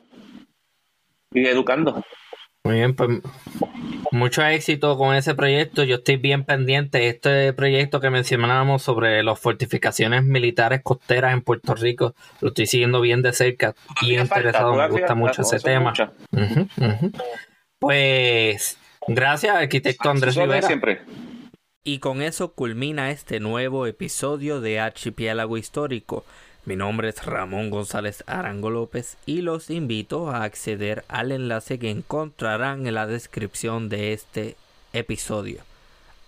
[1.32, 2.02] y educando.
[2.64, 3.08] Muy bien, pues
[4.12, 5.84] mucho éxito con ese proyecto.
[5.84, 7.08] Yo estoy bien pendiente.
[7.08, 13.00] Este proyecto que mencionábamos sobre las fortificaciones militares costeras en Puerto Rico, lo estoy siguiendo
[13.00, 13.74] bien de cerca.
[14.02, 15.92] Bien interesado, me gusta mucho ese tema.
[17.78, 18.78] Pues
[19.08, 20.66] Gracias, arquitecto Andrés Rivera.
[20.66, 21.02] Siempre.
[21.84, 26.24] Y con eso culmina este nuevo episodio de Archipiélago Histórico.
[26.64, 31.90] Mi nombre es Ramón González Arango López y los invito a acceder al enlace que
[31.90, 34.56] encontrarán en la descripción de este
[34.92, 35.62] episodio.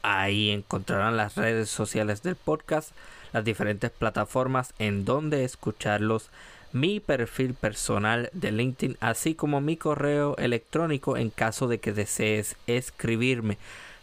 [0.03, 2.91] Ahí encontrarán las redes sociales del podcast,
[3.33, 6.31] las diferentes plataformas en donde escucharlos
[6.75, 12.57] mi perfil personal de LinkedIn, así como mi correo electrónico en caso de que desees
[12.67, 13.59] escribirme.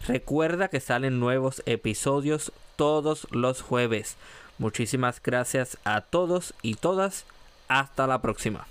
[0.08, 4.16] Recuerda que salen nuevos episodios todos los jueves.
[4.58, 7.26] Muchísimas gracias a todos y todas.
[7.68, 8.71] Hasta la próxima.